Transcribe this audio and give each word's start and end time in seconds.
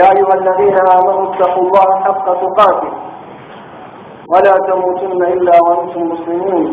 يا 0.00 0.06
أيها 0.16 0.34
الذين 0.40 0.76
آمنوا 0.96 1.24
اتقوا 1.34 1.62
الله 1.62 1.88
حق 2.04 2.24
تقاته. 2.44 2.88
ولا 4.32 4.54
تموتن 4.68 5.22
إلا 5.22 5.52
وأنتم 5.64 6.02
مسلمون. 6.12 6.64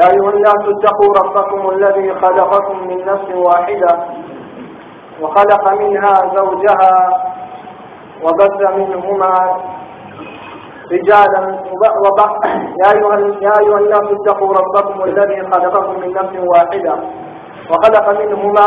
يا 0.00 0.06
أيها 0.12 0.30
الناس 0.36 0.62
اتقوا 0.74 1.10
ربكم 1.22 1.70
الذي 1.70 2.14
خلقكم 2.14 2.76
من 2.88 2.98
نفس 3.06 3.28
واحدة 3.34 3.92
وخلق 5.22 5.72
منها 5.72 6.14
زوجها 6.36 6.94
وبث 8.24 8.60
منهما 8.76 9.34
رجالا 10.92 11.42
يا 12.82 12.88
أيها 12.94 13.16
يا 13.46 13.52
أيها 13.60 13.78
الناس 13.78 14.06
اتقوا 14.16 14.54
ربكم 14.60 15.04
الذي 15.04 15.40
خلقكم 15.52 16.00
من 16.00 16.10
نفس 16.14 16.34
واحدة 16.52 16.94
وخلق 17.70 18.06
منهما 18.22 18.66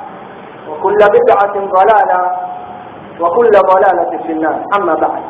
وكل 0.81 0.97
بدعة 0.97 1.53
ضلالة 1.53 2.21
وكل 3.19 3.51
ضلالة 3.51 4.23
في 4.25 4.31
النار. 4.31 4.65
أما 4.77 4.93
بعد 4.93 5.21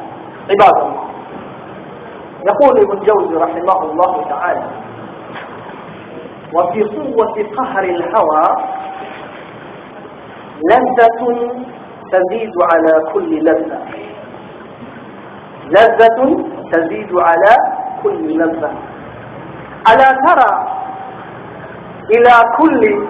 عباد 0.50 0.78
الله 0.82 1.04
يقول 2.48 2.80
ابن 2.80 3.00
جوزي 3.06 3.36
رحمه 3.36 3.84
الله 3.92 4.26
تعالى 4.30 4.64
وفي 6.54 6.84
قوة 6.84 7.36
قهر 7.58 7.84
الهوى 7.84 8.44
لذة 10.72 11.22
تزيد 12.12 12.54
على 12.74 13.12
كل 13.14 13.40
لذة. 13.44 13.80
لذة 15.68 16.46
تزيد 16.72 17.12
على 17.18 17.54
كل 18.04 18.38
لذة. 18.40 18.72
ألا 19.92 20.10
ترى 20.28 20.52
إلى 22.16 22.36
كل 22.58 23.06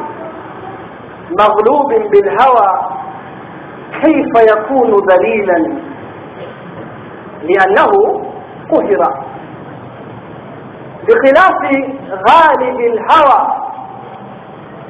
مغلوب 1.39 1.87
بالهوى 2.11 2.71
كيف 4.01 4.31
يكون 4.51 4.91
ذليلا؟ 5.11 5.57
لأنه 7.43 7.91
قهر. 8.71 9.01
بخلاف 11.07 11.61
غالب 12.29 12.79
الهوى 12.79 13.41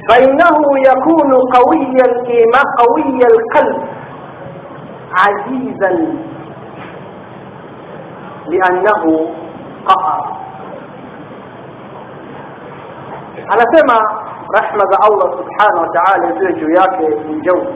فإنه 0.09 0.57
يكون 0.90 1.31
قوي 1.34 1.96
الإيمان 2.06 2.68
قوي 2.80 3.19
القلب 3.31 3.84
عزيزا. 5.18 5.91
لأنه 8.47 9.30
قهر. 9.85 10.41
anasema 13.51 14.21
rahma 14.57 14.84
za 14.91 14.97
Allah 15.07 15.28
subhanahu 15.38 15.81
wa 15.88 15.89
ta'ala 15.95 16.31
ziwe 16.39 16.53
juu 16.53 16.69
yake 16.69 17.16
mjauzi 17.29 17.73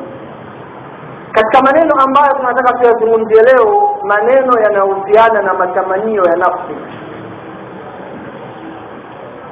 katika 1.31 1.61
maneno 1.61 1.91
ambayo 2.07 2.33
tunataka 2.37 2.77
tuyazungumzie 2.79 3.41
leo 3.41 3.97
maneno 4.03 4.53
yanayohusiana 4.63 5.41
na 5.41 5.53
matamanio 5.53 6.23
ya 6.23 6.35
nafsi. 6.35 6.75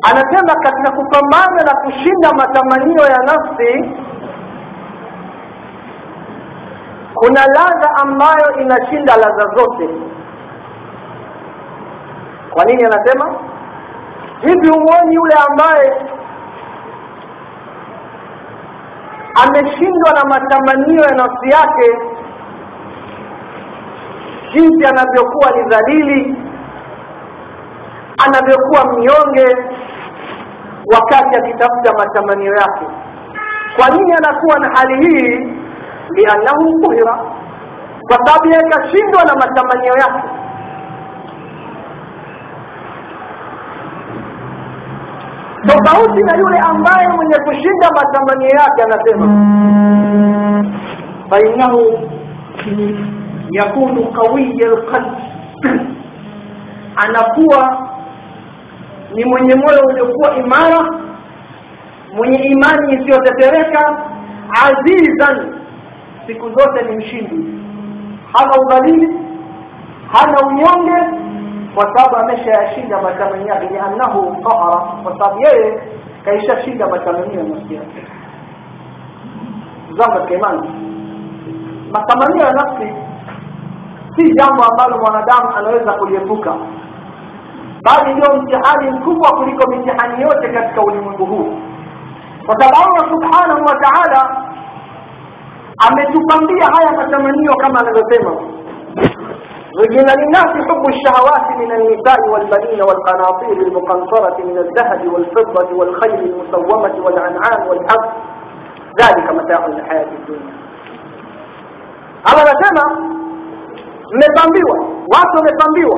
Anasema 0.10 0.54
katika 0.64 0.92
kupambana 0.92 1.64
na 1.66 1.74
kushinda 1.84 2.30
matamanio 2.38 3.04
ya 3.04 3.18
nafsi 3.18 3.96
kuna 7.14 7.42
ladha 7.48 7.90
ambayo 8.02 8.62
inashinda 8.62 9.16
ladha 9.16 9.56
zote. 9.56 9.90
Kwa 12.54 12.66
nini 12.66 12.84
anasema? 12.86 13.36
Hivi 14.42 14.68
Huoni 14.70 15.16
yule 15.16 15.36
ambaye 15.50 16.02
ameshindwa 19.44 20.12
na 20.14 20.24
matamanio 20.30 21.02
ya 21.04 21.16
nafsi 21.16 21.50
yake 21.50 21.88
jinsi 24.54 24.86
anavyokuwa 24.86 25.52
ni 25.58 25.64
dhalili 25.70 26.36
anavyokuwa 28.26 28.86
mnyonge 28.94 29.48
wakati 30.96 31.38
akitafuta 31.38 31.94
matamanio 31.98 32.54
yake. 32.56 32.86
Kwa 33.76 33.90
nini 33.90 34.14
anakuwa 34.14 34.60
na 34.60 34.70
hali 34.78 35.08
hii? 35.08 35.48
Liannahu 36.10 36.80
kuhira 36.84 37.18
kwa 38.08 38.18
sababu 38.18 38.48
yeye 38.48 38.60
na 39.26 39.36
matamanio 39.36 39.94
yake 39.94 40.28
tofauti 45.68 46.24
na 46.24 46.38
yule 46.38 46.58
ambaye 46.60 47.08
mwenye 47.08 47.36
kushinda 47.46 47.90
matamanio 47.96 48.50
yake 48.50 48.84
anasema 48.84 49.26
fainahu 51.30 52.10
yakunu 53.52 54.04
qawiya 54.12 54.68
alqalb. 54.70 55.14
Anakuwa 57.04 57.88
ni 59.14 59.26
mwenye 59.26 59.56
moyo 59.56 59.80
uliokuwa 59.88 60.36
imara 60.38 61.00
mwenye 62.14 62.38
imani 62.38 62.94
isiyotetereka 62.94 63.98
azizan 64.66 65.56
siku 66.28 66.50
zote 66.50 66.82
ni 66.90 66.98
mshindi. 66.98 67.60
Hana 68.34 68.52
udhalili 68.66 69.10
hana 70.12 70.38
unyonge 70.48 71.23
kwa 71.76 71.94
sababu 71.96 72.16
ameshayashinda 72.16 73.02
matamanio 73.02 73.48
yake 73.48 73.66
liannahu 73.74 74.38
tahara 74.44 74.82
kwa 75.04 75.18
sababu 75.20 75.40
yeye 75.46 75.82
kaishashinda 76.26 76.88
matamanio 76.88 77.40
ya 77.40 77.44
nafsi 77.44 77.76
yake. 77.76 78.08
Zangu 79.98 80.14
katika 80.14 80.34
imani 80.34 80.70
matamanio 81.94 82.46
ya 82.46 82.52
nafsi 82.54 82.94
si 84.16 84.34
jambo 84.34 84.64
ambalo 84.64 84.98
mwanadamu 85.02 85.56
anaweza 85.58 85.94
kuliepuka 85.94 86.54
bali 87.84 88.14
ndio 88.14 88.36
mtihani 88.36 88.92
mkubwa 88.92 89.30
kuliko 89.32 89.72
mitihani 89.72 90.22
yote 90.24 90.48
katika 90.54 90.82
ulimwengu 90.82 91.26
huu. 91.26 91.54
Kwa 92.46 92.56
sababu 92.60 92.76
Allah 92.90 93.12
subhanahu 93.12 93.66
wa 93.66 93.76
ta'ala 93.76 94.44
ametupambia 95.88 96.66
haya 96.76 96.92
matamanio 96.98 97.54
kama 97.56 97.80
anavyosema 97.80 98.32
زين 99.80 100.08
للناس 100.20 100.52
حب 100.70 100.84
الشهوات 100.94 101.46
من 101.62 101.72
النساء 101.72 102.22
والبنين 102.34 102.82
والقناطير 102.88 103.58
المقنطرة 103.68 104.38
من 104.44 104.58
الذهب 104.58 105.14
والفضة 105.14 105.78
والخيل 105.78 106.20
المسومة 106.30 107.06
والعنعام 107.06 107.68
والحق 107.70 108.06
ذلك 109.02 109.32
متاع 109.32 109.66
الحياة 109.66 110.12
الدنيا. 110.20 110.54
على 112.28 112.42
رسامة 112.52 112.86
متنبيوة 114.22 114.78
واسو 115.14 115.38
متنبيوة 115.48 115.98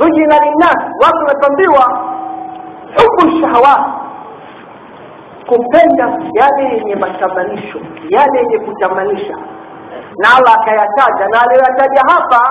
زين 0.00 0.32
للناس 0.44 0.80
واسو 1.02 1.22
متنبيوة 1.30 1.84
حب 2.96 3.16
الشهوات. 3.28 3.84
كبتنجا 5.48 6.06
يالي 6.40 6.66
يا 6.90 6.96
يالي 8.14 8.40
يمتمنشا 8.54 9.36
نالا 10.24 10.54
كياتاجا 10.64 11.26
نالي 11.34 11.54
يتاجا 11.64 12.02
هفا 12.10 12.42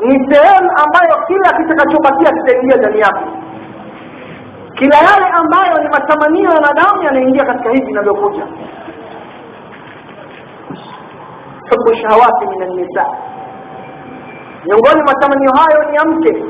ni 0.00 0.34
sehemu 0.34 0.70
ambayo 0.84 1.26
kila 1.26 1.58
kitakachobakia 1.58 2.32
kitaingia 2.32 2.76
ndani 2.76 3.00
yake. 3.00 3.24
Kila 4.74 4.96
yale 4.96 5.26
ambayo 5.32 5.82
ni 5.82 5.88
matamanio 5.88 6.44
ya 6.50 6.50
wanadamu 6.56 7.02
yanaingia 7.02 7.44
katika 7.44 7.70
hivi 7.70 7.86
vinavyokuja. 7.86 8.46
Hubu 11.70 11.94
shahawati 11.94 12.46
min 12.46 12.62
annisa 12.62 13.04
miongoni 14.66 15.02
matamanio 15.06 15.50
hayo 15.58 15.90
ni 15.90 15.96
ya 15.96 16.04
mke 16.04 16.44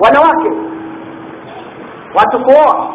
wanawake 0.00 0.50
watu 2.14 2.44
kuoa. 2.44 2.94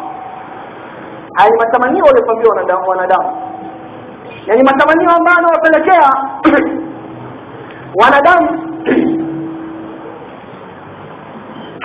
Haya 1.34 1.50
ni 1.50 1.56
matamanio 1.58 2.04
waliopambiwa 2.04 2.54
wanadamu. 2.56 2.88
Wanadamu 2.88 3.50
yani 4.46 4.62
matamanio 4.62 5.10
ambayo 5.10 5.38
anawapelekea 5.38 6.10
wanadamu 8.02 8.48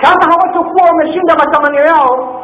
kama 0.02 0.24
hawatokuwa 0.32 0.84
wameshinda 0.88 1.34
matamanio 1.34 1.84
yao 1.84 2.42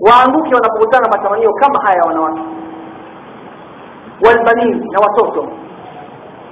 waanguke 0.00 0.54
wanapokutana 0.54 1.08
matamanio 1.08 1.52
kama 1.52 1.82
haya 1.82 1.96
ya 1.96 2.02
wanawake. 2.04 2.42
Walbanin 4.26 4.88
na 4.92 4.98
watoto. 5.00 5.48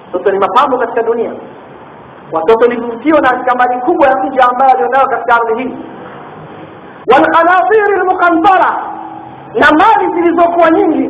Watoto 0.07 0.33
ni 0.33 0.39
mapambo 0.39 0.79
katika 0.79 1.03
dunia. 1.03 1.33
Watoto 2.33 2.67
ni 2.69 2.75
vivutio 2.77 3.17
na 3.21 3.55
mali 3.59 3.81
kubwa 3.81 4.09
ya 4.09 4.17
mja 4.17 4.45
ambayo 4.51 4.73
alionayo 4.73 5.07
katika 5.09 5.35
ardhi 5.37 5.63
hii. 5.63 5.77
Walqanatiri 7.13 7.97
lmuqantara 8.01 8.71
na 9.55 9.67
mali 9.81 10.15
zilizokuwa 10.15 10.71
nyingi 10.71 11.09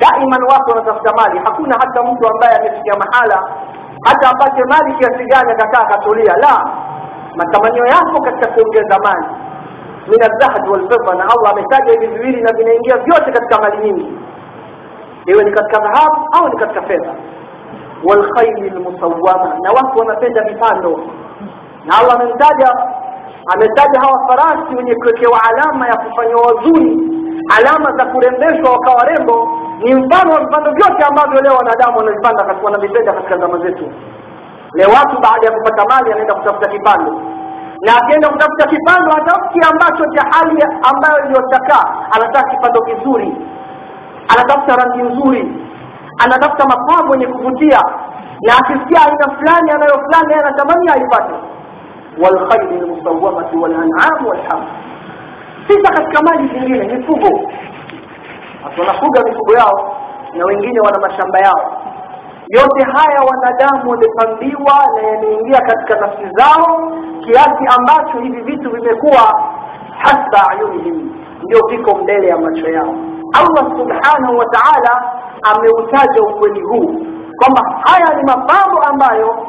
daiman 0.00 0.42
watu 0.42 0.70
wanatafuta 0.70 1.12
mali. 1.16 1.40
Hakuna 1.44 1.74
hata 1.74 2.02
mtu 2.02 2.28
ambaye 2.28 2.56
amefikia 2.56 2.94
mahala 2.94 3.42
hata 4.06 4.30
apate 4.30 4.64
mali 4.64 4.94
kiasi 4.98 5.24
gani 5.24 5.52
akakaa 5.52 5.82
akatulia? 5.82 6.34
La. 6.36 6.70
Matamanio 7.36 7.84
yako 7.86 8.22
katika 8.24 8.50
kuongeza 8.52 8.98
mali 9.04 9.26
min 10.08 10.22
aldhahab 10.22 10.68
walfidda 10.70 11.14
na 11.14 11.24
allah 11.24 11.50
ametaja 11.52 11.92
hivi 11.92 12.06
viwili 12.06 12.42
na 12.42 12.52
vinaingia 12.56 12.96
vyote 12.96 13.32
katika 13.32 13.60
mali 13.62 13.78
nyingi. 13.84 14.18
Iwe 15.26 15.44
ni 15.44 15.50
katika 15.52 15.80
dhahabu 15.80 16.28
au 16.38 16.48
ni 16.48 16.56
katika 16.56 16.82
fedha. 16.82 17.14
Walkhaili 18.04 18.70
lmusawama 18.70 19.54
na 19.62 19.70
watu 19.72 19.98
wanapenda 19.98 20.42
vipando. 20.42 21.00
Na 21.84 21.98
allah 21.98 22.14
amemtaja 22.20 22.68
ametaja 23.54 24.00
hawa 24.00 24.28
farasi 24.28 24.74
wenye 24.76 24.94
kuwekewa 24.94 25.38
alama 25.50 25.88
ya 25.88 25.96
kufanywa 25.96 26.40
wazuri 26.42 26.98
alama 27.58 27.98
za 27.98 28.04
kurembeshwa 28.06 28.70
wakawa 28.72 29.04
rembo 29.04 29.48
ni 29.84 29.94
mfano 29.94 30.32
wa 30.32 30.40
vipando 30.40 30.70
vyote 30.70 31.04
ambavyo 31.10 31.40
leo 31.42 31.54
wanadamu 31.56 31.98
wanavipanda 31.98 32.54
wanavipenda 32.62 33.12
katika 33.12 33.38
zama 33.38 33.58
zetu. 33.58 33.84
Leo 34.74 34.88
watu 34.88 35.20
baada 35.20 35.46
ya 35.46 35.52
kupata 35.52 35.84
mali 35.90 36.12
anaenda 36.12 36.34
kutafuta 36.34 36.70
kipando 36.70 37.12
na 37.86 37.96
akienda 37.96 38.28
kutafuta 38.28 38.66
kipando 38.66 39.10
hatafuti 39.10 39.58
ambacho 39.72 40.04
cha 40.14 40.22
hali 40.32 40.62
ambayo 40.92 41.24
iliyochakaa 41.24 41.84
anataka 42.14 42.50
kipando 42.50 42.80
kizuri. 42.82 43.36
Anatafuta 44.32 44.76
rangi 44.76 45.02
nzuri. 45.02 45.66
Anatafuta 46.24 46.64
mapambo 46.68 47.12
yenye 47.14 47.26
kuvutia. 47.26 47.80
Na 48.42 48.52
akisikia 48.58 49.00
aina 49.06 49.36
fulani 49.38 49.70
anayo 49.70 49.94
fulani 50.04 50.34
anatamani 50.34 50.88
aipate. 50.88 51.34
Walkhairi 52.22 52.80
lmusawamati 52.80 53.56
walan'amu 53.56 54.28
walham 54.28 54.64
sisa 55.68 55.92
katika 55.92 56.22
mali 56.22 56.48
zingine 56.48 56.96
mifugo 56.96 57.50
wanafuga 58.78 59.22
mifugo 59.24 59.52
yao 59.54 59.96
na 60.34 60.44
wengine 60.44 60.80
wana 60.80 60.98
mashamba 61.00 61.38
yao. 61.38 61.82
Yote 62.48 62.82
haya 62.84 63.20
wanadamu 63.30 63.90
wamepambiwa 63.90 64.74
na 64.96 65.08
yameingia 65.08 65.58
katika 65.60 66.00
nafsi 66.00 66.24
zao 66.36 66.92
kiasi 67.24 67.64
ambacho 67.78 68.18
hivi 68.18 68.40
vitu 68.42 68.70
vimekuwa 68.70 69.42
hasa 69.98 70.50
ayunihim 70.50 71.10
ndio 71.42 71.66
viko 71.68 71.94
mbele 71.98 72.28
ya 72.28 72.38
macho 72.38 72.68
yao. 72.70 72.94
Allah 73.32 73.78
subhanahu 73.78 74.38
wa 74.38 74.46
taala 74.46 75.12
ameutaja 75.42 76.22
ukweli 76.22 76.60
huu 76.60 77.06
kwamba 77.36 77.80
haya 77.84 78.16
ni 78.16 78.22
mapambo 78.22 78.78
ambayo 78.90 79.46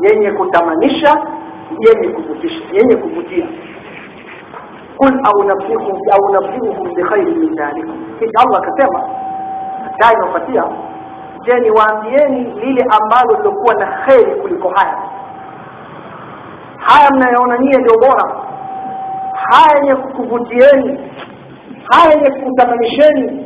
yenye 0.00 0.30
kutamanisha 0.30 1.22
yenye 1.78 2.08
kuvutisha 2.08 2.60
yenye 2.72 2.96
kuvutia. 2.96 3.46
Kul 4.96 5.20
au 5.24 5.42
bikhairin 6.94 7.27
dhalikum 7.68 7.96
kisha 8.18 8.38
allah 8.44 8.60
akasema 8.62 9.00
daa 9.98 10.12
inaopatia 10.12 10.64
je 11.44 11.60
niwaambieni 11.60 12.40
lile 12.60 12.84
ambalo 13.00 13.38
lilokuwa 13.38 13.74
na 13.74 13.86
kheri 13.86 14.40
kuliko 14.40 14.68
haya? 14.68 14.98
Haya 16.78 17.10
mnayoona 17.14 17.58
nyie 17.58 17.78
ndio 17.80 17.94
bora. 18.00 18.36
Haya 19.32 19.76
yenye 19.80 19.94
kukuvutieni 19.94 20.98
haya 21.92 22.10
yenye 22.14 22.30
kukutamanisheni 22.30 23.44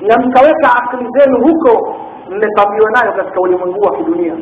na 0.00 0.16
mkaweka 0.18 0.68
akili 0.82 1.08
zenu 1.18 1.36
huko 1.46 1.96
mmepambiwa 2.30 2.90
nayo 2.90 3.12
katika 3.12 3.40
ulimwengu 3.40 3.80
wa 3.80 3.96
kidunia. 3.96 4.34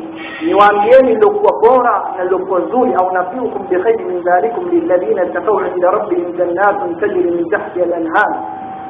Niwaambieni 0.45 1.15
lilokuwa 1.15 1.51
bora 1.61 2.03
na 2.17 2.23
lilokuwa 2.23 2.61
zuri 2.61 2.93
au 2.93 3.11
nabiukum 3.13 3.67
bikhairi 3.67 4.05
min 4.05 4.21
dhalikum 4.23 4.69
lilladhina 4.69 5.23
ittaqawna 5.25 5.67
inda 5.67 5.91
rabbihim 5.91 6.37
jannatun 6.37 6.95
tajri 6.99 7.31
min 7.31 7.49
tahtiha 7.49 7.85
al-anhar 7.85 8.41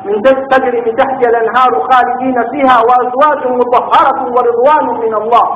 من 0.04 0.22
تجري 0.50 0.80
من 0.80 0.96
تحتها 0.96 1.28
الانهار 1.30 1.72
خالدين 1.90 2.34
فيها 2.52 2.76
وازواج 2.88 3.40
مطهره 3.60 4.18
ورضوان 4.36 4.86
من 5.04 5.14
الله 5.14 5.46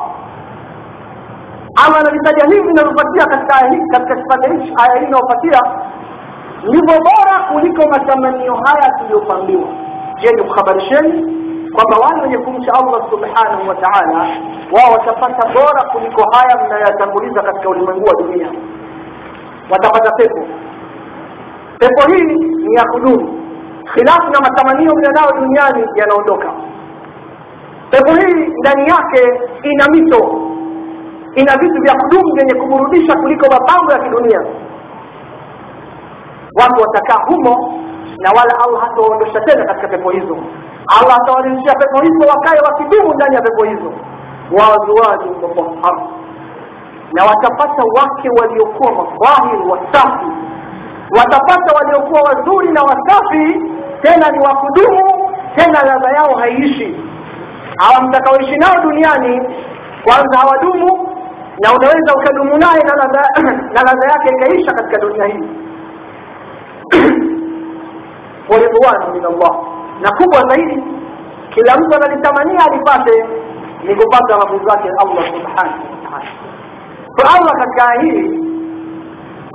ama 1.86 2.02
nalitaja 2.02 2.44
hivi 2.46 2.66
vinavyopatia 2.68 3.24
katika 3.26 3.54
katika 3.92 4.16
kipande 4.16 4.48
hichi 4.48 4.74
aya 4.82 5.00
hii 5.00 5.06
inayopatia 5.06 5.60
ndivyo 6.62 6.94
bora 7.08 7.38
kuliko 7.52 7.88
matamanio 7.88 8.54
haya 8.54 8.92
tuliyopambiwa 8.98 9.68
je 10.20 10.30
ni 10.36 10.42
kuhabarisheni 10.44 11.34
kwamba 11.74 11.96
wale 12.06 12.22
wenye 12.22 12.38
kumcha 12.38 12.72
allah 12.72 13.10
subhanahu 13.10 13.68
wa 13.68 13.74
taala 13.74 14.18
wao 14.72 14.92
watapata 14.92 15.48
bora 15.48 15.82
kuliko 15.92 16.22
haya 16.32 16.64
mnayoyatanguliza 16.66 17.42
katika 17.42 17.68
ulimwengu 17.68 18.04
wa 18.06 18.22
dunia 18.22 18.48
watapata 19.70 20.10
pepo 20.16 20.46
pepo 21.78 22.12
hii 22.12 22.34
ni 22.64 22.74
ya 22.74 22.84
kudumu 22.92 23.41
khilafu 23.93 24.27
na 24.33 24.39
matamanio 24.45 24.91
mlionayo 24.95 25.31
duniani 25.39 25.83
yanaondoka. 25.95 26.49
Pepo 27.91 28.11
hii 28.11 28.47
ndani 28.61 28.83
yake 28.93 29.21
ina 29.63 29.85
mito 29.91 30.21
ina 31.35 31.53
vitu 31.61 31.81
vya 31.81 31.93
kudumu 32.01 32.33
vyenye 32.35 32.53
kuburudisha 32.61 33.13
kuliko 33.21 33.45
mapambo 33.51 33.91
ya 33.93 33.99
kidunia. 33.99 34.39
Watu 36.59 36.81
watakaa 36.81 37.23
humo 37.25 37.79
na 38.17 38.29
wala 38.37 38.53
allah 38.65 38.81
hatawaondosha 38.81 39.39
tena 39.41 39.65
katika 39.65 39.87
pepo 39.87 40.09
hizo. 40.09 40.37
Allah 40.99 41.15
atawarudishia 41.21 41.73
pepo 41.73 41.97
hizo 42.03 42.23
wakae 42.33 42.59
wakidumu 42.67 43.13
ndani 43.13 43.35
ya 43.35 43.41
pepo 43.41 43.63
hizo. 43.63 43.91
Waazwaji 44.57 45.29
mutahhar 45.29 45.97
na 47.13 47.23
watapata 47.25 47.83
wake 47.97 48.29
waliokuwa 48.41 48.91
madhahiri 48.91 49.63
wasafi 49.71 50.25
watapata 51.17 51.75
waliokuwa 51.75 52.21
wazuri 52.21 52.71
na 52.71 52.81
wasafi 52.81 53.61
tena 54.01 54.29
ni 54.31 54.39
wakudumu 54.39 55.29
tena 55.55 55.81
ladha 55.85 56.11
yao 56.11 56.35
haiishi. 56.35 56.95
Hawa 57.77 58.07
mtakaoishi 58.07 58.55
nao 58.57 58.83
duniani 58.83 59.41
kwanza 60.03 60.37
hawadumu 60.37 61.09
na 61.59 61.73
unaweza 61.73 62.13
ukadumu 62.15 62.57
naye 62.57 62.81
na 62.83 62.95
ladha 63.83 64.07
yake 64.13 64.35
ikaisha 64.35 64.71
katika 64.71 64.97
dunia 65.01 65.25
hii. 65.25 65.49
Waridwanu 68.49 69.13
min 69.13 69.25
allah. 69.25 69.55
Na 70.01 70.11
kubwa 70.11 70.41
zaidi 70.49 70.83
kila 71.53 71.77
mtu 71.77 71.95
analitamania 71.95 72.59
alipate 72.71 73.25
ni 73.83 73.95
kupata 73.95 74.37
mafunzo 74.37 74.69
zake 74.69 74.89
allah 74.89 75.25
subhanahu 75.25 75.83
wataala 75.91 76.31
kwa 77.15 77.29
allah 77.35 77.53
katika 77.57 78.01
hii 78.01 78.42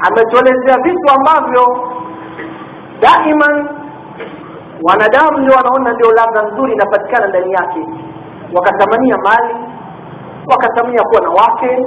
ametuelezea 0.07 0.77
vitu 0.83 1.07
ambavyo 1.19 1.89
daiman 3.01 3.69
wanadamu 4.83 5.39
ndio 5.39 5.57
wanaona 5.57 5.93
ndio 5.93 6.11
ladha 6.13 6.43
nzuri 6.43 6.73
inapatikana 6.73 7.27
ndani 7.29 7.53
yake. 7.53 7.87
Wakatamania 8.55 9.17
mali 9.17 9.55
wakatamania 10.51 11.03
kuwa 11.03 11.21
na 11.21 11.31
wake 11.31 11.87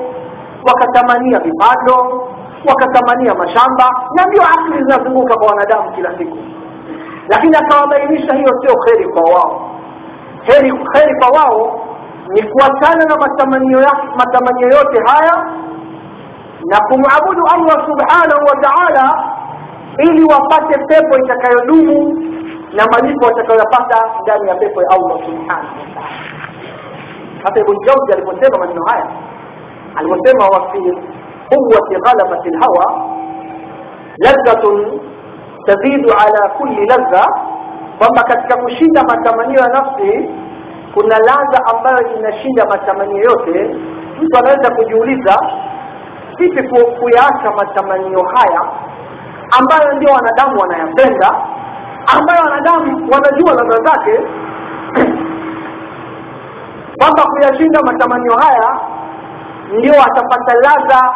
wakatamania 0.68 1.40
vipando 1.40 2.28
wakatamania 2.70 3.34
mashamba 3.36 3.86
na 4.16 4.26
ndio 4.26 4.42
akili 4.44 4.84
zinazunguka 4.84 5.36
kwa 5.36 5.48
wanadamu 5.48 5.92
kila 5.92 6.18
siku. 6.18 6.38
Lakini 7.30 7.56
akawabainisha 7.58 8.34
hiyo 8.36 8.48
sio 8.62 8.76
kheri 8.86 9.08
kwa 9.14 9.22
wao. 9.22 9.70
Heri 10.42 10.72
kheri 10.94 11.16
kwa 11.20 11.42
wao 11.42 11.80
ni 12.30 12.44
kuachana 12.44 13.06
na 13.06 13.16
matamanio 13.16 13.80
matamanio 14.18 14.68
yote 14.68 15.00
haya 15.06 15.46
na 16.66 16.78
kumwabudu 16.88 17.44
allah 17.56 17.78
subhanahu 17.90 18.44
wa 18.50 18.56
taala 18.62 19.06
ili 19.98 20.24
wapate 20.24 20.80
pepo 20.88 21.18
itakayodumu 21.18 22.14
na 22.74 22.84
malipo 22.92 23.26
watakayoyapata 23.26 23.98
ndani 24.22 24.50
ya 24.50 24.56
pepo 24.56 24.82
ya 24.82 24.88
allah 24.90 25.18
subhanahu 25.26 25.50
wa 25.50 25.94
taala. 25.96 26.18
Hata 27.44 27.60
ibn 27.60 27.74
jauzi 27.86 28.14
aliposema 28.14 28.58
maneno 28.60 28.84
haya 28.86 29.08
aliposema 29.96 30.46
wa 30.48 30.72
fi 30.72 30.80
quwati 31.50 31.96
ghalabati 32.06 32.50
lhawa 32.50 33.06
ladhatun 34.18 35.00
tazidu 35.66 36.10
ala 36.26 36.50
kulli 36.58 36.86
ladha 36.86 37.26
kwamba 37.98 38.24
katika 38.24 38.58
kushinda 38.62 39.04
matamanio 39.04 39.60
ya 39.60 39.68
nafsi 39.68 40.30
kuna 40.94 41.16
ladha 41.20 41.60
ambayo 41.74 42.18
inashinda 42.18 42.66
matamanio 42.66 43.18
yote. 43.24 43.76
Mtu 44.22 44.38
anaweza 44.40 44.76
kujiuliza 44.76 45.36
vipi 46.42 46.70
kuyaacha 47.00 47.52
matamanio 47.58 48.24
haya 48.36 48.62
ambayo 49.60 49.94
ndio 49.94 50.10
wanadamu 50.14 50.62
wanayapenda 50.62 51.30
ambayo 52.18 52.40
wanadamu 52.44 53.10
wanajua 53.14 53.54
ladha 53.54 53.84
zake 53.84 54.12
kwamba 57.00 57.24
kuyashinda 57.24 57.80
matamanio 57.86 58.36
haya 58.38 58.80
ndio 59.78 59.94
atapata 59.94 60.54
ladha 60.56 61.14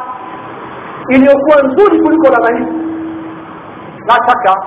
iliyokuwa 1.09 1.61
nzuri 1.63 2.01
kuliko 2.01 2.27
ladha 2.29 2.57
hizi 2.57 2.71
la 4.07 4.13
shaka 4.27 4.65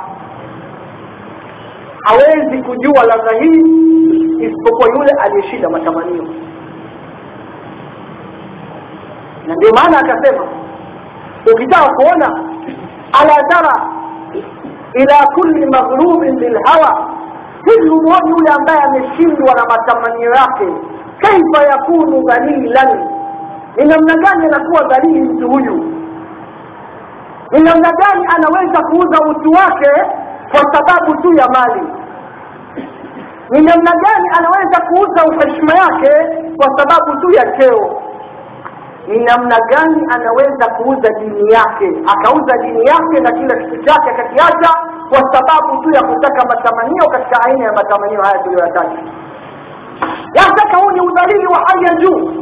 hawezi 2.04 2.62
kujua 2.62 3.04
ladha 3.04 3.36
hii 3.40 3.62
isipokuwa 4.46 4.88
yule 4.96 5.12
aliyeshinda 5.24 5.68
matamanio 5.68 6.24
na 9.48 9.54
ndio 9.54 9.70
maana 9.74 9.98
akasema 9.98 10.44
ukitaka 11.54 11.94
kuona 11.94 12.26
ala 13.20 13.34
tara 13.48 13.76
ila 14.94 15.26
kulli 15.34 15.66
maghlubin 15.66 16.38
lilhawa 16.38 17.08
hivi 17.64 17.88
humuoni 17.88 18.30
yule 18.30 18.50
ambaye 18.58 18.78
ameshindwa 18.80 19.54
na 19.54 19.64
matamanio 19.64 20.30
yake. 20.30 20.68
Kaifa 21.18 21.64
yakunu 21.72 22.22
dhalilan 22.22 23.08
ni 23.76 23.84
namna 23.84 24.14
gani 24.14 24.46
anakuwa 24.46 24.82
dhalili 24.88 25.20
mtu 25.22 25.48
huyu? 25.50 25.74
Ni 27.50 27.60
namna 27.62 27.90
gani 27.92 28.26
anaweza 28.36 28.82
kuuza 28.82 29.18
utu 29.30 29.50
wake 29.50 29.90
kwa 30.50 30.60
sababu 30.74 31.22
tu 31.22 31.32
ya 31.34 31.46
mali? 31.48 31.82
Ni 33.50 33.60
namna 33.60 33.90
gani 33.90 34.28
anaweza 34.38 34.80
kuuza 34.88 35.46
heshima 35.46 35.72
yake 35.74 36.38
kwa 36.56 36.78
sababu 36.78 37.20
tu 37.20 37.30
ya 37.30 37.58
cheo 37.58 38.02
ni 39.08 39.18
namna 39.24 39.56
gani 39.70 40.02
anaweza 40.14 40.66
kuuza 40.76 41.08
dini 41.20 41.52
yake? 41.52 41.88
Akauza 42.12 42.58
dini 42.62 42.84
yake 42.86 43.20
na 43.20 43.30
kila 43.32 43.54
kitu 43.64 43.84
chake 43.84 44.10
akakiacha 44.10 44.70
kwa 45.10 45.20
sababu 45.32 45.82
tu 45.82 45.90
ya 45.90 46.02
kutaka 46.02 46.46
matamanio 46.48 47.06
katika 47.12 47.44
aina 47.46 47.64
ya 47.64 47.72
matamanio 47.72 48.22
haya 48.22 48.38
tuliyoyataja. 48.42 48.98
Yataka 50.34 50.76
huu 50.78 50.90
ni 50.90 51.00
udhalili 51.00 51.46
wa 51.46 51.60
hali 51.66 51.84
ya 51.86 51.94
juu. 51.94 52.32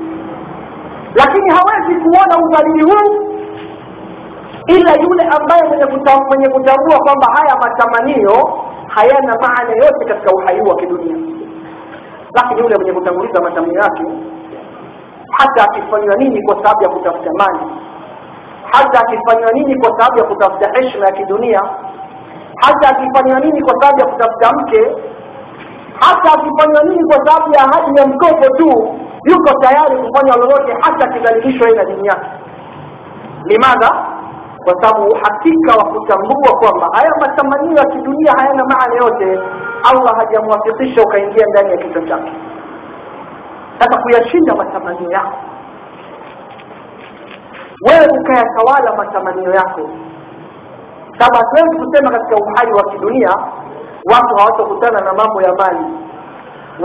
Lakini 1.14 1.50
hawezi 1.50 2.00
kuona 2.00 2.44
udhalili 2.46 2.82
huu 2.90 3.32
ila 4.66 4.92
yule 5.02 5.22
ambaye 5.40 5.62
mwenye 5.68 5.84
kuta- 5.86 6.50
kutambua 6.52 6.98
kwamba 7.04 7.26
haya 7.36 7.56
matamanio 7.62 8.58
hayana 8.88 9.34
maana 9.42 9.70
yote 9.84 10.04
katika 10.08 10.30
uhai 10.34 10.60
wa 10.60 10.76
kidunia. 10.76 11.16
Lakini 12.34 12.60
yule 12.60 12.76
mwenye 12.76 12.92
kutanguliza 12.92 13.40
matamanio 13.42 13.80
yake 13.80 14.02
hata 15.30 15.64
akifanywa 15.64 16.16
nini 16.16 16.42
kwa 16.42 16.54
sababu 16.56 16.82
ya 16.82 16.88
kutafuta 16.88 17.30
mali? 17.38 17.66
Hata 18.72 19.00
akifanywa 19.00 19.52
nini 19.52 19.74
kwa 19.80 19.90
sababu 19.98 20.18
ya 20.18 20.24
kutafuta 20.24 20.70
heshima 20.74 21.06
ya 21.06 21.12
kidunia? 21.12 21.60
Hata 22.56 22.88
akifanywa 22.88 23.40
nini 23.40 23.60
kwa 23.62 23.74
sababu 23.80 24.00
ya 24.00 24.06
kutafuta 24.06 24.50
mke? 24.56 24.80
Hata 26.00 26.28
akifanywa 26.38 26.82
nini 26.84 27.04
kwa 27.04 27.26
sababu 27.26 27.54
ya 27.54 27.60
ahadi 27.60 28.00
ya 28.00 28.06
mkopo 28.06 28.56
tu 28.56 28.98
yuko 29.24 29.60
tayari 29.60 29.96
kufanya 30.08 30.36
lolote 30.36 30.72
hata 30.80 31.10
akidhalilishwa 31.10 31.68
yeye 31.68 31.78
na 31.78 31.84
dini 31.84 32.06
yake. 32.08 32.26
Limadha? 33.44 34.06
Kwa 34.64 34.74
sababu 34.82 35.06
uhakika 35.06 35.72
wa 35.78 35.84
kutambua 35.84 36.52
kwamba 36.60 36.88
haya 36.98 37.10
matamanio 37.20 37.76
ya 37.76 37.84
kidunia 37.84 38.32
hayana 38.38 38.64
maana 38.64 38.94
yote 38.94 39.40
allah 39.90 40.16
hajamwafikisha 40.16 41.02
ukaingia 41.02 41.46
ndani 41.46 41.70
ya 41.70 41.76
kichwa 41.76 42.02
chake 42.02 42.32
sasa 43.78 44.02
kuyashinda 44.02 44.54
matamanio 44.54 45.10
yako. 45.10 45.36
Wewe 47.86 48.06
ukayatawala 48.20 48.96
matamanio 48.96 49.50
yako. 49.54 49.80
Sababu 51.18 51.36
hatuwezi 51.36 51.76
kusema 51.84 52.10
katika 52.10 52.36
uhai 52.36 52.72
wa 52.72 52.92
kidunia 52.92 53.28
watu 54.12 54.34
hawatokutana 54.38 55.00
na 55.00 55.12
mambo 55.12 55.42
ya 55.42 55.52
mali 55.54 55.84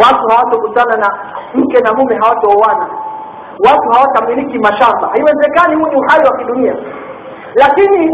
watu 0.04 0.28
hawatokutana 0.30 0.98
na 0.98 1.10
mke 1.54 1.80
na 1.80 1.94
mume 1.94 2.16
hawatooana. 2.16 2.88
Watu 3.68 3.90
hawatamiliki 3.94 4.58
mashamba. 4.60 5.08
Haiwezekani 5.08 5.76
huu 5.76 5.88
ni 5.92 5.96
uhai 5.96 6.22
wa 6.32 6.38
kidunia. 6.38 6.76
Lakini 7.56 8.08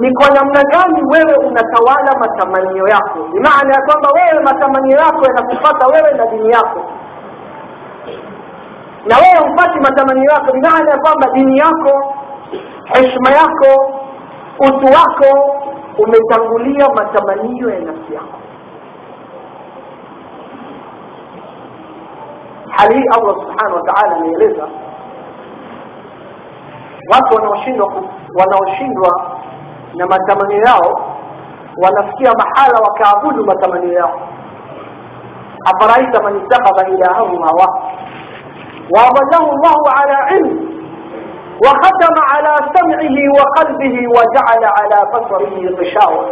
ni 0.00 0.12
kwa 0.14 0.28
namna 0.30 0.62
gani 0.62 1.02
wewe 1.12 1.34
unatawala 1.48 2.12
matamanio 2.20 2.88
yako? 2.88 3.18
Ni 3.32 3.40
maana 3.40 3.74
ya 3.74 3.82
kwamba 3.86 4.08
wewe 4.14 4.44
matamanio 4.44 4.96
yako 4.98 5.22
yanakupata 5.26 5.86
wewe 5.86 6.12
na 6.18 6.26
dini 6.26 6.50
yako 6.50 6.80
na 9.08 9.16
wewe 9.16 9.52
upati 9.52 9.78
matamanio 9.80 10.30
yako. 10.32 10.52
Bimaana 10.52 10.90
ya 10.90 10.98
kwamba 10.98 11.28
dini 11.34 11.58
yako 11.58 12.14
heshima 12.84 13.30
yako 13.30 13.92
utu 14.60 14.86
wako 14.86 15.54
umetangulia 15.98 16.88
matamanio 16.88 17.70
ya 17.70 17.78
nafsi 17.80 18.14
yako. 18.14 18.38
Hali 22.76 22.94
hii 22.94 23.08
allah 23.16 23.34
subhanahu 23.34 23.76
wa 23.76 23.82
taala 23.82 24.16
anaeleza 24.16 24.68
watu 27.12 27.34
wanaoshindwa 27.36 27.92
wanaoshindwa 28.34 29.30
na 29.94 30.06
matamanio 30.06 30.60
yao 30.62 31.14
wanafikia 31.82 32.32
mahala 32.32 32.78
wakaabudu 32.88 33.44
matamanio 33.44 33.92
yao. 33.92 34.20
Afaraita 35.64 36.22
man 36.22 36.36
ittakhadha 36.36 36.88
ilahahu 36.88 37.42
hawa 37.42 37.82
waadallahu 38.94 39.50
llahu 39.64 39.84
ala 40.00 40.18
ilm 40.38 40.78
وختم 41.64 42.14
على 42.32 42.54
سمعه 42.76 43.16
وقلبه 43.38 43.96
وجعل 44.16 44.62
على 44.78 44.98
بصره 45.14 45.54
غشاوة 45.78 46.24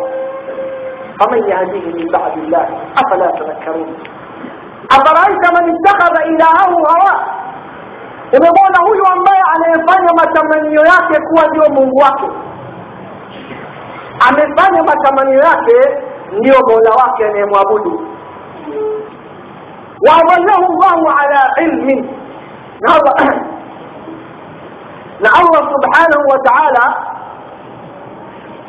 فمن 1.18 1.40
يهديه 1.50 1.86
من 1.98 2.06
بعد 2.12 2.32
الله 2.38 2.66
أفلا 3.02 3.28
تذكرون 3.38 3.88
أفرأيت 4.96 5.44
من 5.56 5.64
اتخذ 5.75 6.14
إلهه 6.30 6.70
هواه 6.90 7.18
umemwona 8.36 8.78
huyu 8.86 9.04
ambaye 9.12 9.42
anayefanya 9.54 10.10
matamanio 10.20 10.80
yake 10.80 11.20
kuwa 11.28 11.46
ndio 11.46 11.64
mungu 11.75 11.96
wake 11.96 12.28
amefanya 14.28 14.82
matamanio 14.82 15.38
yake 15.40 15.76
ndiyo 16.32 16.56
mola 16.68 16.90
wake 16.90 17.25
anayemwabudu 17.25 18.02
waadallahu 20.06 20.72
llahu 20.80 21.06
ala 21.20 21.36
na 22.87 22.95
Allah 22.95 23.47
na 25.21 25.28
Allah 25.40 25.62
subhanahu 25.73 26.25
wa 26.33 26.38
ta'ala 26.49 26.85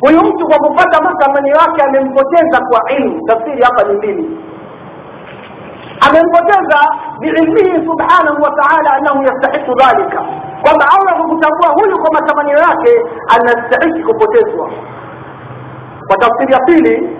huyu 0.00 0.18
mtu 0.24 0.46
kwa 0.48 0.58
kupata 0.58 1.02
matamanio 1.02 1.54
yake 1.56 1.82
amempoteza 1.88 2.58
kwa 2.70 2.92
ilmu. 2.92 3.26
Tafsiri 3.26 3.62
hapa 3.62 3.82
ni 3.88 3.94
mbili. 3.94 4.40
Amempoteza 6.08 6.78
biilmihi 7.20 7.86
subhanahu 7.86 8.42
wa 8.42 8.50
ta'ala 8.50 8.92
annahu 8.96 9.22
yastahiqu 9.22 9.74
dhalika. 9.74 10.20
Kwamba 10.62 10.84
Allah 10.96 11.14
kwa 11.60 11.68
huyu 11.74 11.98
kwa 12.02 12.10
matamanio 12.20 12.58
yake 12.58 12.92
anastahiki 13.36 14.02
kupotezwa. 14.02 14.70
Kwa 16.08 16.16
tafsiri 16.16 16.52
ya 16.52 16.60
pili 16.60 17.16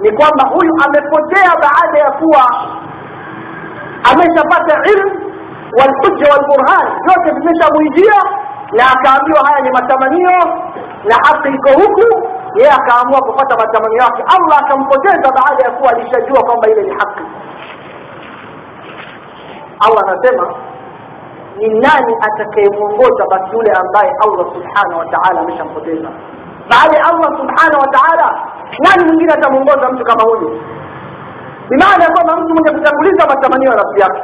ni 0.00 0.10
kwamba 0.12 0.44
huyu 0.54 0.72
amepotea 0.86 1.50
baada 1.62 1.98
ya 1.98 2.10
kuwa 2.10 2.44
ameshapata 4.12 4.82
ilmu 4.92 5.25
walhujja 5.78 6.26
walburhan. 6.32 6.86
Vyote 7.06 7.28
vimeshamwijia 7.36 8.18
na 8.72 8.84
akaambiwa 8.94 9.40
haya 9.46 9.60
ni 9.64 9.70
matamanio 9.70 10.38
na 11.08 11.14
haki 11.26 11.48
iko 11.48 11.70
huku. 11.80 12.28
Yeye 12.54 12.70
akaamua 12.70 13.20
kupata 13.20 13.56
matamanio 13.56 14.02
yake. 14.02 14.22
Allah 14.36 14.58
akampoteza 14.64 15.28
baada 15.38 15.64
ya 15.64 15.70
kuwa 15.70 15.90
alishajua 15.92 16.40
kwamba 16.44 16.68
ile 16.68 16.82
ni 16.82 16.90
haki. 16.90 17.24
Allah 19.86 20.02
anasema 20.08 20.54
ni 21.56 21.68
nani 21.68 22.12
atakayemwongoza 22.26 23.24
basi 23.30 23.56
yule 23.56 23.72
ambaye 23.72 24.10
allah 24.24 24.46
subhanahu 24.54 24.98
wataala 24.98 25.40
ameshampoteza? 25.40 26.08
Baada 26.70 26.96
ya 26.98 27.04
allah 27.10 27.30
subhanahu 27.40 27.80
wataala 27.86 28.26
nani 28.84 29.04
mwingine 29.08 29.32
atamwongoza 29.32 29.88
mtu 29.92 30.04
kama 30.04 30.22
huyu? 30.22 30.62
Bimaana 31.68 32.04
ya 32.04 32.10
kwamba 32.10 32.36
mtu 32.36 32.54
mwenye 32.54 32.78
kutanguliza 32.78 33.26
matamanio 33.26 33.70
ya 33.70 33.76
nafsi 33.76 34.00
yake 34.00 34.22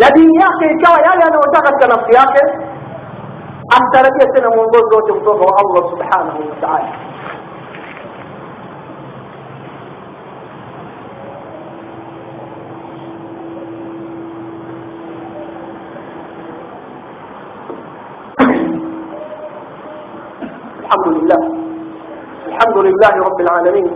na 0.00 0.10
dini 0.10 0.34
yake 0.42 0.64
ikawa 0.74 0.98
yale 1.06 1.22
anayotaka 1.24 1.62
katika 1.62 1.86
nafsi 1.96 2.12
yake 2.16 2.42
asitarajia 3.76 4.32
tena 4.34 4.50
mwongozo 4.50 4.96
wote 4.96 5.12
kutoka 5.12 5.44
kwa 5.44 5.58
allah 5.58 5.90
subhanahu 5.90 6.40
wa 6.50 6.56
taala 6.60 6.92
الحمد 20.84 21.08
لله 21.16 21.40
الحمد 22.50 22.76
لله 22.86 23.12
رب 23.28 23.38
العالمين 23.46 23.88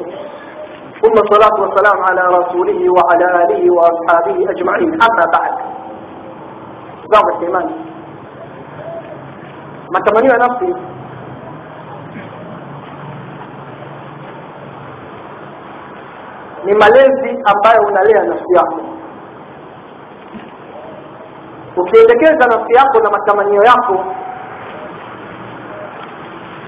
ثم 1.02 1.14
الصلاة 1.24 1.56
والسلام 1.62 1.98
على 2.08 2.22
رسوله 2.38 2.80
وعلى 2.96 3.26
آله 3.44 3.62
وأصحابه 3.76 4.36
أجمعين 4.52 4.90
أما 5.08 5.24
بعد 5.36 5.52
zangu 7.10 7.26
katika 7.26 7.46
imani 7.46 7.74
matamanio 9.92 10.30
ya 10.30 10.38
nafsi. 10.38 10.74
Ni 16.64 16.72
malezi 16.74 17.30
ambayo 17.44 17.80
unalea 17.88 18.22
nafsi 18.22 18.52
yako. 18.54 18.80
Ukiendekeza 21.76 22.46
nafsi 22.48 22.72
yako 22.74 23.00
na 23.02 23.10
matamanio 23.10 23.62
yako 23.62 24.04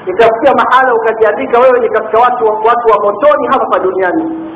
ikafikia 0.06 0.52
mahala 0.64 0.94
ukajiandika 0.94 1.58
wewe 1.60 1.80
ni 1.80 1.88
katika 1.88 2.18
watu, 2.18 2.44
watu 2.44 2.86
wa 2.92 3.04
motoni 3.04 3.46
hapa 3.52 3.66
pa 3.66 3.78
duniani. 3.78 4.52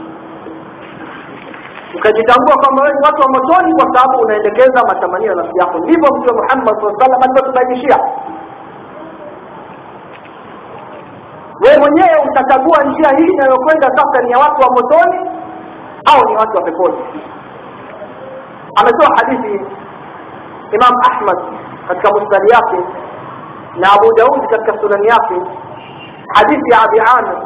Ukajitambua 1.97 2.55
kwamba 2.63 2.83
wewe 2.83 2.95
ni 2.97 3.03
watu 3.07 3.21
wa 3.25 3.29
motoni 3.35 3.71
kwa 3.79 3.87
sababu 3.95 4.15
unaendekeza 4.25 4.81
matamanio 4.89 5.29
ya 5.31 5.37
nafsi 5.37 5.59
yako 5.61 5.79
ndivyo 5.79 6.09
mtume 6.17 6.41
muhammad 6.41 6.75
saa 6.83 6.95
salam 7.01 7.21
alivyotubainishia 7.25 7.99
wewe 11.65 11.77
mwenyewe 11.83 12.17
utachagua 12.31 12.85
njia 12.85 13.11
hii 13.19 13.33
inayokwenda 13.33 13.89
sasa 13.97 14.23
ni 14.23 14.31
ya 14.31 14.39
watu 14.39 14.61
wa 14.63 14.71
motoni 14.77 15.31
au 16.13 16.29
ni 16.29 16.37
watu 16.37 16.57
wa 16.57 16.63
peponi 16.63 16.97
ametoa 18.81 19.09
hadithi 19.17 19.55
imam 20.77 20.95
ahmad 21.11 21.39
katika 21.89 22.11
mustadi 22.21 22.53
yake 22.53 22.79
na 23.77 23.89
abu 23.93 24.13
daudi 24.17 24.47
katika 24.47 24.79
sunani 24.81 25.07
yake 25.07 25.35
hadithi 26.35 26.71
ya 26.73 26.79
abi 26.83 26.99
amir 27.17 27.39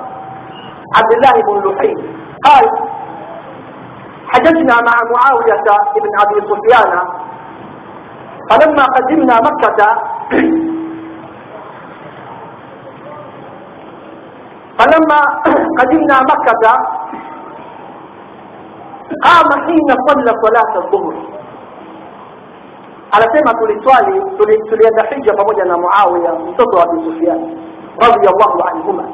abdullah 1.01 1.33
bn 1.47 1.61
luhay 1.65 1.95
qal 2.47 2.71
حدثنا 4.33 4.77
مع 4.89 4.97
معاوية 5.15 5.55
بن 6.05 6.13
أبي 6.23 6.37
سفيان 6.51 6.91
فلما 8.51 8.85
قدمنا 8.97 9.37
مكة 9.49 9.81
فلما 14.79 15.21
قدمنا 15.79 16.17
مكة 16.33 16.65
قام 19.27 19.49
حين 19.67 19.89
صلى 20.09 20.33
صلاة 20.45 20.73
الظهر. 20.85 21.15
على 23.15 23.25
سيما 23.35 23.53
تولي 23.59 23.77
سوالي 23.85 24.17
تولي 24.39 24.57
تولي 24.71 24.87
دحيجة 24.99 25.33
فوجنا 25.39 25.77
معاوية 25.77 26.31
مصطفى 26.45 26.77
أبي 26.85 26.99
سفيان 27.07 27.41
رضي 28.05 28.27
الله 28.33 28.53
عنهما. 28.69 29.05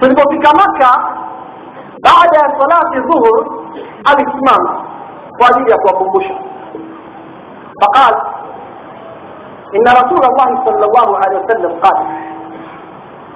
تولي 0.00 0.14
بوفيكا 0.14 0.50
مكة 0.62 0.92
baada 2.05 2.37
ya 2.43 2.47
salati 2.59 2.99
dhuhur 3.07 3.45
alisimama 4.09 4.71
kwa 5.37 5.47
ajili 5.49 5.71
ya 5.71 5.77
kuwakumbusha 5.77 6.33
faqal 7.81 8.15
ina 9.73 9.91
rasul 9.93 10.17
llahi 10.17 10.55
sal 10.65 10.75
llahu 10.79 11.15
alehi 11.15 11.41
wasallam 11.41 11.71
qala 11.81 12.05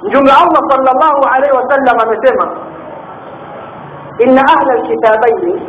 mjumbe 0.04 0.32
allah 0.32 0.62
sal 0.70 0.82
llahu 0.84 1.22
alaihi 1.36 1.56
wasallam 1.56 1.96
amesema 2.06 2.46
ina 4.20 4.42
ahla 4.56 4.74
lkitabaini 4.76 5.62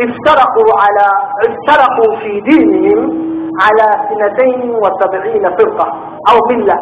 افترقوا 0.00 0.70
على 0.82 1.06
افترقوا 1.48 2.16
في 2.16 2.40
دينهم 2.40 3.00
على 3.64 3.86
سنتين 4.08 4.70
وسبعين 4.70 5.42
فرقة 5.58 5.86
أو 6.30 6.36
ملة 6.50 6.76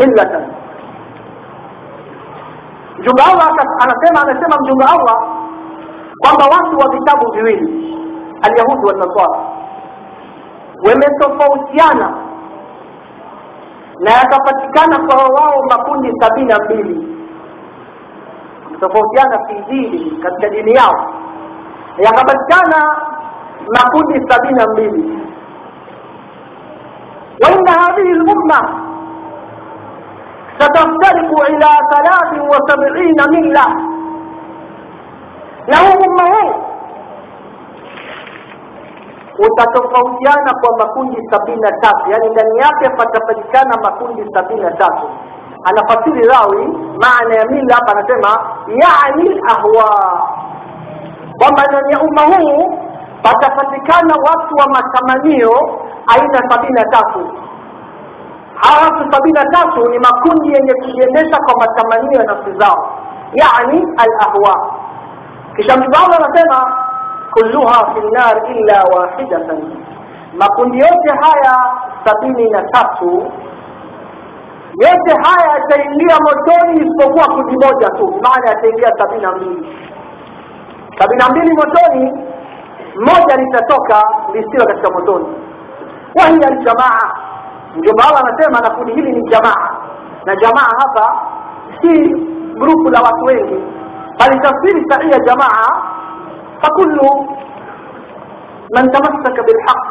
ملة 0.00 0.46
mjumbe 3.03 3.21
allah 3.23 3.47
anasema 3.83 4.21
amesema 4.21 4.55
mjumbe 4.61 4.85
allah 4.85 5.17
kwamba 6.19 6.45
watu 6.55 6.77
wa 6.77 6.89
vitabu 6.95 7.31
viwili 7.31 7.97
alyahudi 8.41 8.87
wanaswara 8.87 9.39
wametofautiana 10.85 12.17
na 13.99 14.11
yakapatikana 14.11 14.99
kwa 15.07 15.23
wao 15.23 15.63
makundi 15.69 16.11
sabini 16.19 16.47
na 16.47 16.57
mbili. 16.65 17.07
Tofautiana 18.79 19.37
fi 19.47 20.19
katika 20.23 20.49
dini 20.49 20.73
yao. 20.73 21.13
Yakapatikana 21.97 22.95
makundi 23.77 24.27
sabini 24.29 24.53
na 24.53 24.67
mbili. 24.73 25.19
Wainna 27.43 27.71
hadhihi 27.71 28.13
lumma 28.13 28.82
ستفترق 30.60 31.30
إلى 31.50 31.70
ثلاث 31.92 32.30
وسبعين 32.50 33.18
ملة 33.34 33.66
na 35.68 35.76
huu 35.78 35.98
umma 36.08 36.22
huu 36.24 36.54
utatofautiana 39.38 40.52
kwa 40.60 40.78
makundi 40.78 41.28
sabini 41.30 41.60
na 41.60 41.70
tatu 41.70 42.10
yaani 42.10 42.28
ndani 42.28 42.58
yake 42.58 42.88
patapatikana 42.96 43.76
makundi 43.82 44.32
sabini 44.34 44.60
na 44.60 44.70
tatu 44.70 45.08
anafasiri 45.64 46.22
rawi 46.28 46.66
maana 47.02 47.34
ya 47.34 47.44
mila 47.46 47.74
hapa 47.74 47.92
anasema 47.92 48.28
yani 48.66 49.40
ahwa 49.48 50.20
kwamba 51.38 51.62
ndani 51.68 51.92
ya 51.92 52.00
umma 52.00 52.22
huu 52.22 52.78
patapatikana 53.22 54.14
watu 54.14 54.54
wa 54.56 54.66
matamanio 54.68 55.52
aina 56.06 56.50
sabini 56.50 56.72
na 56.74 56.84
tatu 56.84 57.28
watu 58.83 59.11
sabini 59.11 59.33
na 59.33 59.45
tatu 59.45 59.89
ni 59.89 59.99
makundi 59.99 60.53
yenye 60.53 60.73
kujiendesha 60.73 61.37
kwa 61.37 61.53
matamanio 61.59 62.19
ya 62.19 62.25
nafsi 62.25 62.51
zao 62.59 62.97
yani 63.33 63.87
alahwa. 63.97 64.71
Kisha 65.55 65.77
mtume 65.77 66.15
anasema 66.15 66.77
kulluha 67.31 67.93
fi 67.93 67.99
lnar 68.01 68.41
illa 68.51 68.83
wahidatan. 68.95 69.77
Makundi 70.37 70.77
yote 70.79 71.09
haya 71.21 71.55
sabini 72.05 72.49
na 72.49 72.61
tatu 72.63 73.31
yote 74.81 75.13
haya 75.23 75.53
yataingia 75.53 76.17
motoni 76.25 76.79
isipokuwa 76.81 77.25
kundi 77.35 77.53
moja 77.65 77.87
tu 77.89 78.21
maana 78.23 78.49
yataingia 78.49 78.91
sabini 78.97 79.21
na 79.21 79.31
mbili. 79.31 79.77
Sabini 80.99 81.19
na 81.23 81.29
mbili 81.29 81.53
motoni 81.55 82.11
moja 82.95 83.35
litatoka 83.37 84.03
lisiwe 84.33 84.65
katika 84.65 84.89
motoni. 84.91 85.25
Wahiya 86.15 86.47
aljamaa 86.47 87.22
mjomba 87.75 88.03
allah 88.09 88.21
anasema 88.25 88.59
na 88.59 88.75
kundi 88.75 88.93
hili 88.93 89.11
ni 89.11 89.29
jamaa 89.29 89.69
na 90.25 90.35
jamaa 90.35 90.69
hapa 90.81 91.21
si 91.81 91.93
grupu 92.59 92.89
la 92.89 93.01
watu 93.01 93.25
wengi 93.25 93.63
bali 94.19 94.39
tafsiri 94.39 94.85
sahihi 94.89 95.11
ya 95.11 95.19
jamaa 95.19 95.81
fakullu 96.61 97.27
man 98.75 98.91
tamassaka 98.91 99.43
bilhaq 99.43 99.81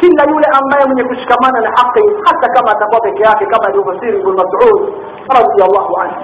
kila 0.00 0.24
yule 0.24 0.46
ambaye 0.62 0.86
mwenye 0.86 1.04
kushikamana 1.04 1.60
na 1.60 1.68
haki 1.68 2.00
hata 2.26 2.48
kama 2.54 2.70
atakuwa 2.72 3.00
peke 3.00 3.22
yake 3.22 3.46
kama 3.46 3.64
alivyofasiri 3.68 4.20
ibn 4.20 4.30
mas'ud 4.30 4.92
radiyallahu 5.38 6.00
anhu 6.00 6.16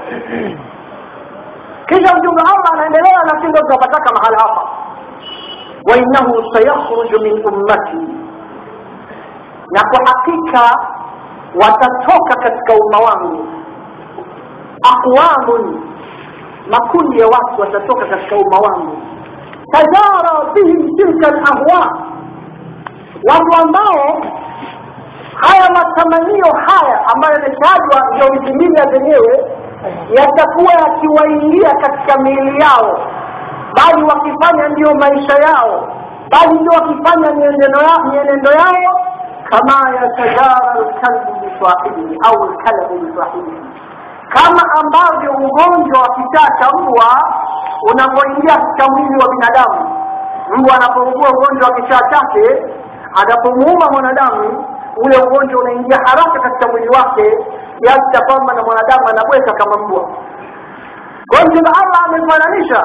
kisha 1.86 2.14
mjumbe 2.16 2.42
allah 2.42 2.70
anaendelea 2.72 3.18
na 3.32 3.40
kindo 3.40 3.60
tunapataka 3.60 4.10
mahala 4.16 4.38
hapa 4.38 4.62
wainnahu 5.90 6.52
sayakhruju 6.54 7.20
min 7.22 7.32
ummati 7.46 7.98
na 9.76 9.82
kwa 9.90 10.00
hakika 10.06 10.78
watatoka 11.62 12.34
katika 12.42 12.74
umma 12.74 12.98
wangu. 13.06 13.46
Aqwamun 14.92 15.82
makundi 16.70 17.18
ya 17.20 17.26
watu 17.26 17.60
watatoka 17.60 18.06
katika 18.06 18.36
umma 18.36 18.58
wangu. 18.58 18.96
Tajara 19.72 20.52
bihim 20.54 20.96
tilka 20.96 21.30
lahwa 21.30 21.98
watu 23.30 23.62
ambao 23.62 24.22
haya 25.34 25.70
matamanio 25.74 26.46
haya 26.66 27.06
ambayo 27.14 27.34
yametajwa 27.34 28.00
ndio 28.14 28.26
vitimila 28.32 28.84
zenyewe 28.92 29.44
yatakuwa 30.18 30.72
yakiwaingia 30.72 31.70
katika 31.70 32.22
miili 32.22 32.60
yao 32.60 32.98
bali 33.76 34.02
wakifanya 34.02 34.68
ndiyo 34.68 34.94
maisha 34.94 35.36
yao 35.48 35.88
bali 36.30 36.58
ndio 36.60 36.72
wakifanya 36.80 37.32
mienendo 37.34 38.50
yao 38.50 38.84
kama 39.50 39.96
yatajara 39.96 40.74
lkalbu 40.80 41.32
bisahibihi 41.40 42.18
au 42.26 42.44
lkalabu 42.50 42.98
bisahibihi 42.98 43.66
kama 44.28 44.62
ambavyo 44.80 45.30
ugonjwa 45.32 46.00
wa 46.02 46.08
kichaa 46.16 46.48
cha 46.60 46.68
mbwa 46.78 47.06
unapoingia 47.92 48.54
katika 48.56 48.92
mwili 48.92 49.16
wa 49.22 49.28
binadamu 49.30 49.80
mbwa 50.58 50.74
anapougua 50.76 51.28
ugonjwa 51.30 51.68
wa 51.68 51.74
kichaa 51.76 52.00
chake 52.10 52.62
anapomuuma 53.22 53.86
mwanadamu 53.92 54.64
ule 55.04 55.16
ugonjwa 55.26 55.60
unaingia 55.62 55.96
haraka 56.06 56.40
katika 56.40 56.68
mwili 56.72 56.88
wake 56.88 57.38
kiasi 57.78 58.06
cha 58.12 58.20
kwamba 58.26 58.54
na 58.54 58.62
mwanadamu 58.62 59.08
anabweka 59.08 59.52
kama 59.52 59.84
mbwa 59.86 60.00
kwa 61.28 61.38
hiyo 61.38 61.62
allah 61.80 62.00
amefananisha 62.04 62.82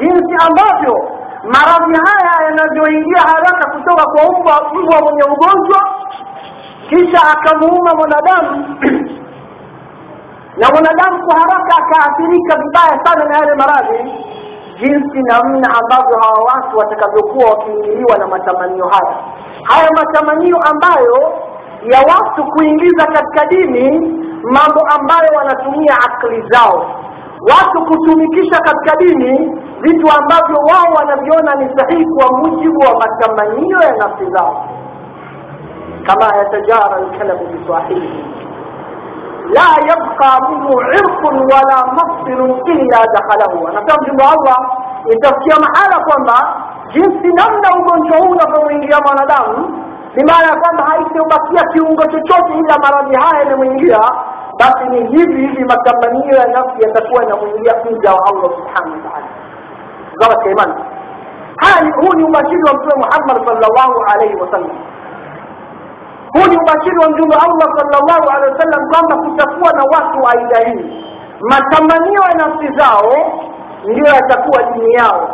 jinsi 0.00 0.34
ambavyo 0.48 1.08
maradhi 1.44 1.98
haya 2.06 2.44
yanavyoingia 2.46 3.20
haraka 3.20 3.70
kutoka 3.70 4.04
kwa 4.04 4.38
mbwa 4.40 4.70
mbwa 4.82 5.00
mwenye 5.02 5.22
ugonjwa 5.22 5.80
kisha 6.88 7.20
akamuuma 7.32 7.94
mwanadamu. 7.94 8.76
Na 10.56 10.68
mwanadamu 10.70 11.26
kwa 11.26 11.34
haraka 11.40 11.76
akaathirika 11.76 12.56
vibaya 12.58 13.04
sana 13.04 13.24
na 13.24 13.36
yale 13.38 13.54
maradhi. 13.54 14.12
Jinsi 14.78 15.22
namna 15.22 15.68
ambavyo 15.80 16.18
hawa 16.22 16.44
watu 16.54 16.78
watakavyokuwa 16.78 17.50
wakiingiliwa 17.50 18.18
na 18.18 18.26
matamanio 18.26 18.88
haya. 18.88 19.16
Haya 19.62 19.88
matamanio 19.96 20.56
ambayo 20.70 21.32
ya 21.82 21.98
watu 22.00 22.44
kuingiza 22.44 23.06
katika 23.06 23.46
dini 23.46 23.90
mambo 24.42 24.80
ambayo 24.98 25.28
wanatumia 25.36 25.94
akli 26.08 26.44
zao 26.48 26.99
watu 27.40 27.84
kutumikisha 27.84 28.60
katika 28.60 28.96
dini 28.96 29.60
vitu 29.80 30.06
ambavyo 30.18 30.56
wao 30.56 30.94
wanaviona 30.98 31.54
ni 31.54 31.78
sahihi 31.78 32.06
kwa 32.06 32.38
mujibu 32.38 32.78
wa 32.80 32.98
matamanio 32.98 33.78
ya 33.82 33.92
nafsi 33.96 34.26
zao. 34.30 34.64
Kama 36.06 36.36
yatajara 36.36 37.00
lkalabu 37.00 37.44
biswahili 37.46 38.24
la 39.54 39.68
yabqa 39.88 40.48
minhu 40.50 40.80
irqun 40.80 41.36
wala 41.52 41.86
mafsilun 41.96 42.50
illa 42.66 42.98
dakhalahu. 43.14 43.68
Anasema 43.68 44.02
mjumbe 44.02 44.24
wa 44.24 44.30
allah 44.30 44.58
itafikia 45.10 45.56
mahala 45.60 46.04
kwamba 46.04 46.62
jinsi 46.92 47.28
namna 47.34 47.68
ugonjwa 47.80 48.18
huu 48.18 48.30
unavyomwingia 48.30 48.98
mwanadamu 49.06 49.84
ni 50.16 50.24
maana 50.24 50.46
ya 50.52 50.56
kwamba 50.60 50.84
haitobakia 50.84 51.62
kiungo 51.72 52.02
chochote 52.02 52.52
ila 52.58 52.78
maradhi 52.78 53.14
haya 53.16 53.42
yamemwingia 53.44 53.98
basi 54.60 54.84
ni 54.90 55.00
hivi 55.16 55.46
hivi 55.46 55.64
matamanio 55.64 56.34
ya 56.42 56.46
nafsi 56.46 56.82
yatakuwa 56.86 57.22
yanamwingia 57.22 57.72
mja 57.90 58.10
wa 58.12 58.20
allah 58.30 58.50
subhanahu 58.58 58.90
imani 60.50 60.74
haya 61.62 61.92
huu 61.96 62.14
ni 62.16 62.24
ubashiri 62.24 62.62
wa 62.68 62.74
mtume 62.74 62.94
muhammad 63.04 63.36
salllahu 63.46 64.04
alaihi 64.12 64.34
wasallam 64.42 64.76
huu 66.34 66.46
ni 66.50 66.56
ubashiri 66.62 66.98
wa 66.98 67.08
mtume 67.10 67.34
allah 67.46 67.68
salllahu 67.78 68.24
alehi 68.34 68.52
wasallam 68.52 68.82
kwamba 68.92 69.14
kutakuwa 69.16 69.70
na 69.72 69.84
watu 69.94 70.18
wa 70.22 70.32
hii. 70.66 71.04
Matamanio 71.40 72.22
ya 72.30 72.34
nafsi 72.34 72.68
zao 72.78 73.12
ndiyo 73.84 74.06
yatakuwa 74.14 74.62
dini 74.62 74.92
yao. 74.94 75.28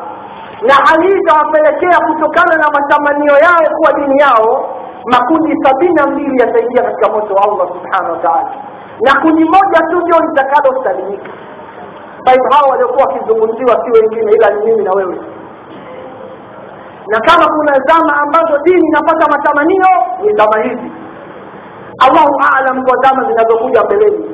Na 0.62 0.74
hali 0.74 1.08
hii 1.08 1.20
itawapelekea 1.20 1.98
kutokana 2.06 2.56
na 2.56 2.68
matamanio 2.76 3.34
yao 3.46 3.76
kuwa 3.76 3.92
dini 3.92 4.18
yao 4.18 4.68
makundi 5.12 5.54
sabini 5.64 5.94
na 5.94 6.06
mbili 6.06 6.40
yataingia 6.40 6.82
katika 6.82 7.08
moto 7.12 7.34
wa 7.34 7.42
allah 7.44 7.68
subhanahu 7.68 8.12
wa 8.12 8.18
taala 8.18 8.50
na 9.00 9.20
kundi 9.20 9.44
moja 9.44 9.80
tu 9.90 10.00
ndio 10.00 10.18
litakalosalimika 10.28 11.30
sahibu 12.24 12.44
hao 12.54 12.70
waliokuwa 12.70 13.04
wakizungumziwa 13.06 13.84
si 13.84 13.90
wengine 14.00 14.32
ila 14.32 14.50
ni 14.50 14.64
mimi 14.66 14.84
na 14.84 14.92
wewe. 14.92 15.16
Na 17.08 17.20
kama 17.20 17.46
kuna 17.56 17.72
zama 17.86 18.16
ambazo 18.22 18.58
dini 18.64 18.88
inapata 18.88 19.26
matamanio 19.32 19.86
ni 20.22 20.32
zama 20.36 20.62
hizi. 20.62 20.92
Allahu 22.06 22.34
alam 22.56 22.84
kwa 22.84 22.96
zama 23.02 23.24
zinazokuja 23.28 23.82
mbeleni. 23.84 24.24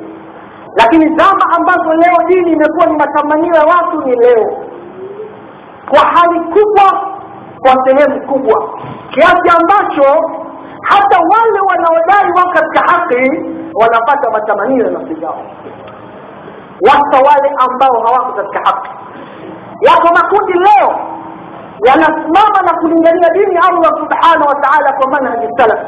Lakini 0.79 1.05
zama 1.17 1.45
ambazo 1.57 1.93
leo 1.93 2.17
dini 2.27 2.51
imekuwa 2.51 2.85
ni 2.85 2.97
matamanio 2.97 3.53
ya 3.53 3.63
watu 3.63 4.01
ni 4.05 4.15
leo. 4.15 4.57
Kwa 5.89 5.99
hali 5.99 6.39
kubwa 6.39 7.07
kwa 7.59 7.85
sehemu 7.85 8.27
kubwa. 8.27 8.69
Kiasi 9.09 9.49
ambacho 9.59 10.29
hata 10.81 11.17
wale 11.19 11.59
wanaodai 11.69 12.31
wao 12.37 12.53
katika 12.53 12.93
haki 12.93 13.31
wanapata 13.81 14.29
matamanio 14.31 14.85
ya 14.85 14.91
nafsi 14.91 15.13
zao 15.21 15.37
wasa 16.87 17.17
wale 17.29 17.49
ambao 17.65 18.03
hawako 18.05 18.33
katika 18.33 18.59
haki 18.69 18.89
yako 19.81 20.07
makundi 20.15 20.53
leo 20.53 20.95
yanasimama 21.87 22.59
na 22.65 22.79
kulingania 22.81 23.29
dini 23.33 23.57
allah 23.69 23.91
subhanahu 24.01 24.47
wa 24.47 24.55
taala 24.61 24.93
kwa 24.93 25.11
manhaji 25.11 25.47
salaf 25.57 25.79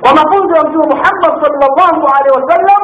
kwa 0.00 0.10
mafunzo 0.14 0.54
ya 0.56 0.62
mtume 0.64 0.86
muhammad 0.94 1.32
salllahu 1.44 2.06
alehi 2.16 2.34
wasallam 2.40 2.82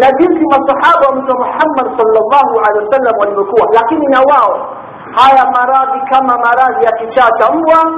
na 0.00 0.12
jinsi 0.12 0.44
masahaba 0.50 1.06
wa 1.08 1.14
mtume 1.16 1.38
muhammad 1.38 1.86
salllahu 1.98 2.60
alehi 2.68 2.86
wasallam 2.86 3.14
walivyokuwa 3.20 3.68
lakini 3.72 4.06
na 4.06 4.20
wao 4.20 4.68
haya 5.16 5.44
maradhi 5.56 6.00
kama 6.10 6.38
maradhi 6.38 6.84
ya 6.84 6.92
kichaa 6.92 7.30
cha 7.38 7.52
mbwa 7.52 7.92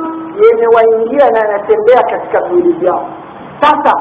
yemewaingia 0.45 1.31
na 1.31 1.39
yanatembea 1.39 2.03
katika 2.11 2.41
viwili 2.41 2.73
vyao 2.73 3.07
sasa 3.61 3.93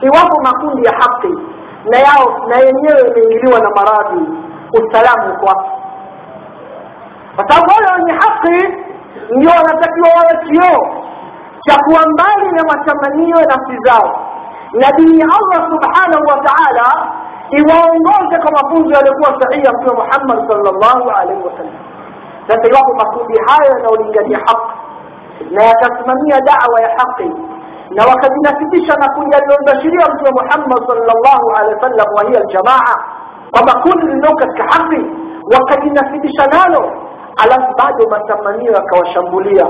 iwapo 0.00 0.42
makundi 0.42 0.84
ya 0.88 0.92
haki 0.92 1.34
na 1.90 1.98
yao 1.98 2.46
na 2.48 2.56
yenyewe 2.56 3.00
imeingiliwa 3.08 3.60
na 3.60 3.70
maradhi 3.70 4.28
usalamu 4.72 5.36
kwa 5.40 5.54
kwa 7.36 7.48
sababu 7.48 7.72
wale 7.74 7.88
wenye 7.96 8.12
haki 8.12 8.74
ndio 9.30 9.50
wanatakiwa 9.50 10.08
wawe 10.16 10.34
kioo 10.46 11.02
cha 11.66 11.76
kuwa 11.84 12.00
mbali 12.12 12.48
na 12.52 12.62
matamanio 12.62 13.36
ya 13.36 13.46
nafsi 13.46 13.76
zao. 13.84 14.26
Na 14.72 14.88
dini 14.96 15.18
ya 15.20 15.26
allah 15.38 15.70
subhanahu 15.70 16.24
wa 16.30 16.38
taala 16.46 17.12
iwaongoze 17.50 18.36
kwa 18.42 18.50
mafunzo 18.52 18.94
yaliyokuwa 18.94 19.40
sahihi 19.40 19.66
ya 19.66 19.72
mtume 19.72 19.92
muhammad 20.02 20.38
salllahu 20.50 21.10
alaihi 21.10 21.42
wasallam. 21.42 21.74
Sasa 22.48 22.68
iwapo 22.70 22.94
makundi 22.94 23.38
hayo 23.46 23.70
yanayolingania 23.72 24.38
haki 24.38 24.72
na 25.50 25.62
yakasimamia 25.62 26.40
dawa 26.40 26.80
ya 26.80 26.88
haki 26.98 27.30
na 27.90 28.04
wakajinasibisha 28.10 28.94
na 28.94 29.08
kundi 29.14 29.36
alilobashiria 29.36 30.06
mtume 30.14 30.30
muhammad 30.42 30.86
salllahu 30.86 31.50
alehi 31.58 31.74
wasallam 31.74 32.06
wa 32.16 32.22
hiya 32.28 32.40
aljamaa 32.40 32.96
kwamba 33.50 33.72
kundi 33.82 34.06
lilio 34.06 34.36
katika 34.36 34.62
haki 34.64 35.04
wakajinasibisha 35.54 36.46
nalo 36.46 36.92
alafu 37.44 37.74
bado 37.78 38.06
matamanio 38.10 38.72
yakawashambulia 38.72 39.66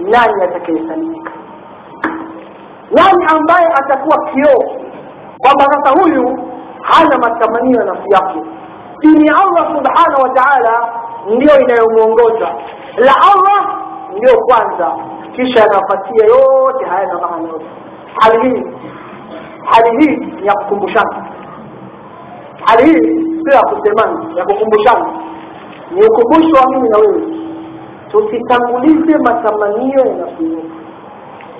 nani 0.00 0.42
atakayesalimika? 0.44 1.30
Nani 2.90 3.24
ambaye 3.36 3.66
atakuwa 3.66 4.16
kioo 4.30 4.64
kwamba 5.38 5.64
sasa 5.70 6.00
huyu 6.00 6.38
hana 6.82 7.18
matamanio 7.18 7.80
ya 7.80 7.86
nafsi 7.86 8.10
yake? 8.10 8.42
Dini 9.00 9.26
ya 9.26 9.34
allah 9.34 9.66
subhanahu 9.76 10.22
wa 10.22 10.28
taala 10.28 10.88
ndiyo 11.26 11.60
inayomwongoza 11.60 12.48
la 12.96 13.12
allah 13.32 13.76
ndiyo 14.16 14.38
kwanza 14.46 14.92
kisha 15.36 15.60
yanafuatia 15.60 16.24
yote 16.26 16.84
hayana 16.84 17.18
maana 17.18 17.48
yote. 17.48 17.66
Hali 18.20 18.48
hii 18.50 18.62
hali 19.64 19.90
hii 20.06 20.16
ni 20.16 20.46
ya 20.46 20.54
kukumbushana. 20.54 21.24
Hali 22.64 22.84
hii 22.84 23.24
sio 23.44 23.52
ya 23.54 23.62
kusemana 23.62 24.24
ya 24.36 24.44
kukumbushana. 24.44 25.06
Ni 25.90 26.06
ukumbusho 26.06 26.56
wa 26.56 26.70
mimi 26.70 26.88
na 26.88 26.98
wewe. 26.98 27.22
Tusitangulize 28.10 29.18
matamanio 29.18 29.98
ya 30.06 30.14
nafsi 30.14 30.64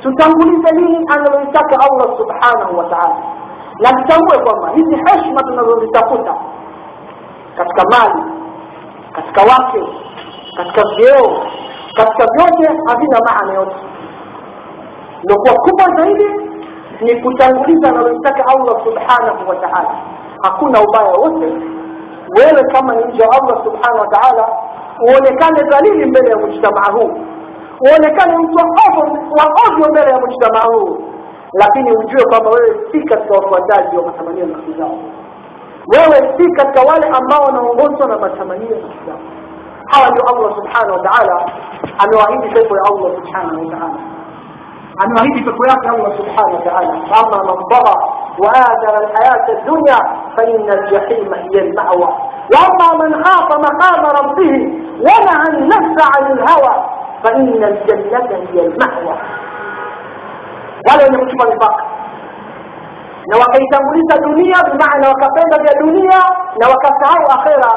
tutangulize 0.03 0.71
nini 0.75 0.99
analolitaka 1.09 1.77
allah 1.81 2.19
subhanahu 2.19 2.79
wa 2.79 2.85
taala. 2.85 3.17
Na 3.81 3.89
tutambue 3.93 4.39
kwamba 4.39 4.71
hizi 4.71 4.97
heshma 4.97 5.43
tunazozitafuta 5.43 6.35
katika 7.57 7.83
mali 7.91 8.23
katika 9.13 9.41
wake 9.43 9.85
katika 10.57 10.83
vyeo 10.97 11.43
katika 11.95 12.27
vyote 12.37 12.83
havina 12.89 13.19
maana 13.29 13.53
yote. 13.53 13.77
Lokuwa 15.29 15.55
kubwa 15.55 15.97
zaidi 15.97 16.25
ni 17.01 17.23
kutanguliza 17.23 17.89
analolitaka 17.89 18.45
allah 18.47 18.85
subhanahu 18.85 19.49
wa 19.49 19.57
taala. 19.57 19.95
Hakuna 20.43 20.81
ubaya 20.83 21.13
wote. 21.13 21.47
Wewe 22.39 22.63
kama 22.73 22.95
ni 22.95 23.05
mja 23.05 23.25
allah 23.25 23.65
subhanahu 23.65 24.01
wa 24.01 24.07
taala 24.09 24.49
uonekane 25.01 25.63
dhalili 25.71 26.07
mbele 26.07 26.31
ya 26.31 26.37
mujtamaa 26.37 26.93
huu. 26.93 27.11
Uonekane 27.81 28.39
mtu 28.39 28.57
wa 29.39 29.45
ovyo 29.69 29.91
mbele 29.91 30.11
ya 30.11 30.21
mujtamaa 30.21 30.67
huu. 30.75 30.99
Lakini 31.53 31.93
ujue 31.97 32.25
kwamba 32.31 32.51
wewe 32.51 32.81
si 32.93 33.01
katika 33.03 33.35
wafuataji 33.35 33.97
wa 33.97 34.07
matamanio 34.07 34.41
ya 34.41 34.47
nafsi 34.47 34.75
wewe 35.93 36.35
si 36.39 36.53
katika 36.53 36.81
wale 36.93 37.07
ambao 37.07 37.43
wanaongozwa 37.45 38.09
na 38.09 38.19
matamanio 38.19 38.71
ya 38.77 38.83
nafsi 38.83 39.34
قالوا 39.93 40.31
الله 40.33 40.57
سبحانه 40.61 40.93
وتعالى 40.95 41.37
أن 42.03 42.11
وعيدي 42.19 42.49
فكوي 42.55 42.79
الله 42.91 43.21
سبحانه 43.21 43.61
وتعالى. 43.61 44.01
أن 45.03 45.09
وعيدي 45.19 45.41
فكوي 45.47 45.69
الله 45.97 46.11
سبحانه 46.19 46.55
وتعالى. 46.57 46.93
أما 47.21 47.39
من 47.49 47.59
ضغى 47.73 47.97
وآثر 48.43 48.95
الحياة 49.05 49.47
الدنيا 49.59 49.99
فإن 50.37 50.67
الجحيم 50.79 51.35
هي 51.35 51.61
المأوى. 51.61 52.09
وأما 52.55 52.89
من 53.05 53.25
خاف 53.25 53.49
مقام 53.69 54.03
ربه 54.21 54.55
ونعى 55.07 55.49
النفس 55.59 55.97
عن 56.17 56.33
الهوى 56.33 56.75
فإن 57.25 57.65
الجنة 57.65 58.29
هي 58.53 58.67
المأوى. 58.67 59.17
ولا 60.89 61.05
نمشي 61.11 61.35
من 61.41 61.53
الفقر. 61.53 61.85
لو 63.33 63.41
كيتمرس 63.55 64.11
دنيا 64.27 64.61
بمعنى 64.69 65.07
وكفيدة 65.11 65.73
دنيا 65.81 66.23
لو 66.63 66.71
كفعوا 66.85 67.29
أخيرا 67.39 67.73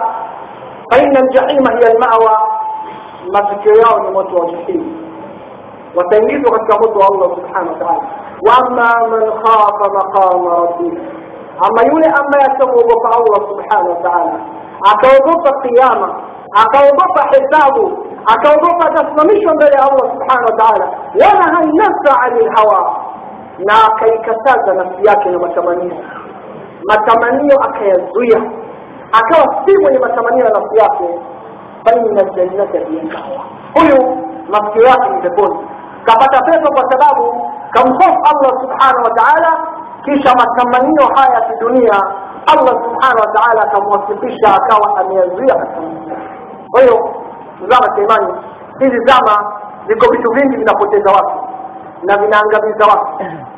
faina 0.89 1.21
ljahima 1.21 1.71
hiya 1.78 1.93
lmawa 1.93 2.50
matukio 3.34 3.73
yao 3.73 4.00
ni 4.00 4.10
moto 4.12 4.36
wa 4.36 4.45
jahimu 4.52 4.95
wataingizwa 5.95 6.52
katika 6.60 6.78
moto 6.80 7.00
wa 7.00 7.08
allah 7.08 7.30
subhanahu 7.38 7.69
wa 7.73 7.80
taala 7.80 8.02
waama 8.47 9.08
man 9.10 9.32
khafa 9.32 9.89
maqama 9.93 10.56
rabbih 10.56 10.93
ama 11.67 11.82
yule 11.91 12.06
ambaye 12.21 12.45
atamwogopa 12.45 13.10
allah 13.17 13.50
subhanahu 13.50 13.89
wa 13.89 14.10
taala 14.10 14.39
akaogopa 14.91 15.62
kiama 15.62 16.15
akaogopa 16.63 17.21
hesabu 17.32 18.06
akaogopa 18.34 18.86
atasimamishwa 18.88 19.54
mbele 19.54 19.71
ya 19.71 19.82
allah 19.84 20.12
subhanahu 20.13 20.45
wa 20.52 20.58
taala 20.58 20.86
wanaha 21.21 21.62
nafsa 21.73 22.21
ani 22.21 22.39
lhawa 22.45 22.95
na 23.58 23.73
akaikataza 23.93 24.73
nafsi 24.73 25.06
yake 25.08 25.30
na 25.30 25.39
matamanio 25.39 25.95
matamanio 26.89 27.56
akayazuia 27.62 28.41
akawa 29.11 29.65
si 29.65 29.77
mwenye 29.81 29.99
matamanio 29.99 30.45
ya 30.45 30.51
nafsi 30.51 30.77
yake 30.77 31.19
faina 31.85 32.23
ljannata 32.23 32.79
biyadawa 32.89 33.43
huyu 33.73 34.17
nafsio 34.49 34.81
yake 34.83 35.09
ni 35.09 35.21
peponi. 35.21 35.59
Kapata 36.05 36.41
pepo 36.51 36.73
kwa 36.73 36.91
sababu 36.91 37.41
kamhofu 37.71 38.19
allah 38.31 38.61
subhanahu 38.61 39.03
wa 39.03 39.11
taala 39.11 39.57
kisha 40.05 40.33
matamanio 40.35 41.05
haya 41.15 41.33
ya 41.35 41.41
kidunia 41.41 41.93
allah 42.47 42.73
subhanahu 42.83 43.19
wa 43.25 43.33
taala 43.33 43.61
akamwasifisha 43.61 44.55
akawa 44.55 44.99
ameyazuia 45.01 45.55
kwa 46.71 46.81
hiyo 46.81 47.15
zama 47.69 47.95
cha 47.95 48.01
imani 48.01 48.33
hizi 48.79 48.99
zama 49.05 49.51
viko 49.87 50.11
vitu 50.11 50.31
vingi 50.31 50.55
vinapoteza 50.57 51.11
watu 51.11 51.39
na 52.03 52.17
vinaangamiza 52.17 52.85
watu 52.85 53.07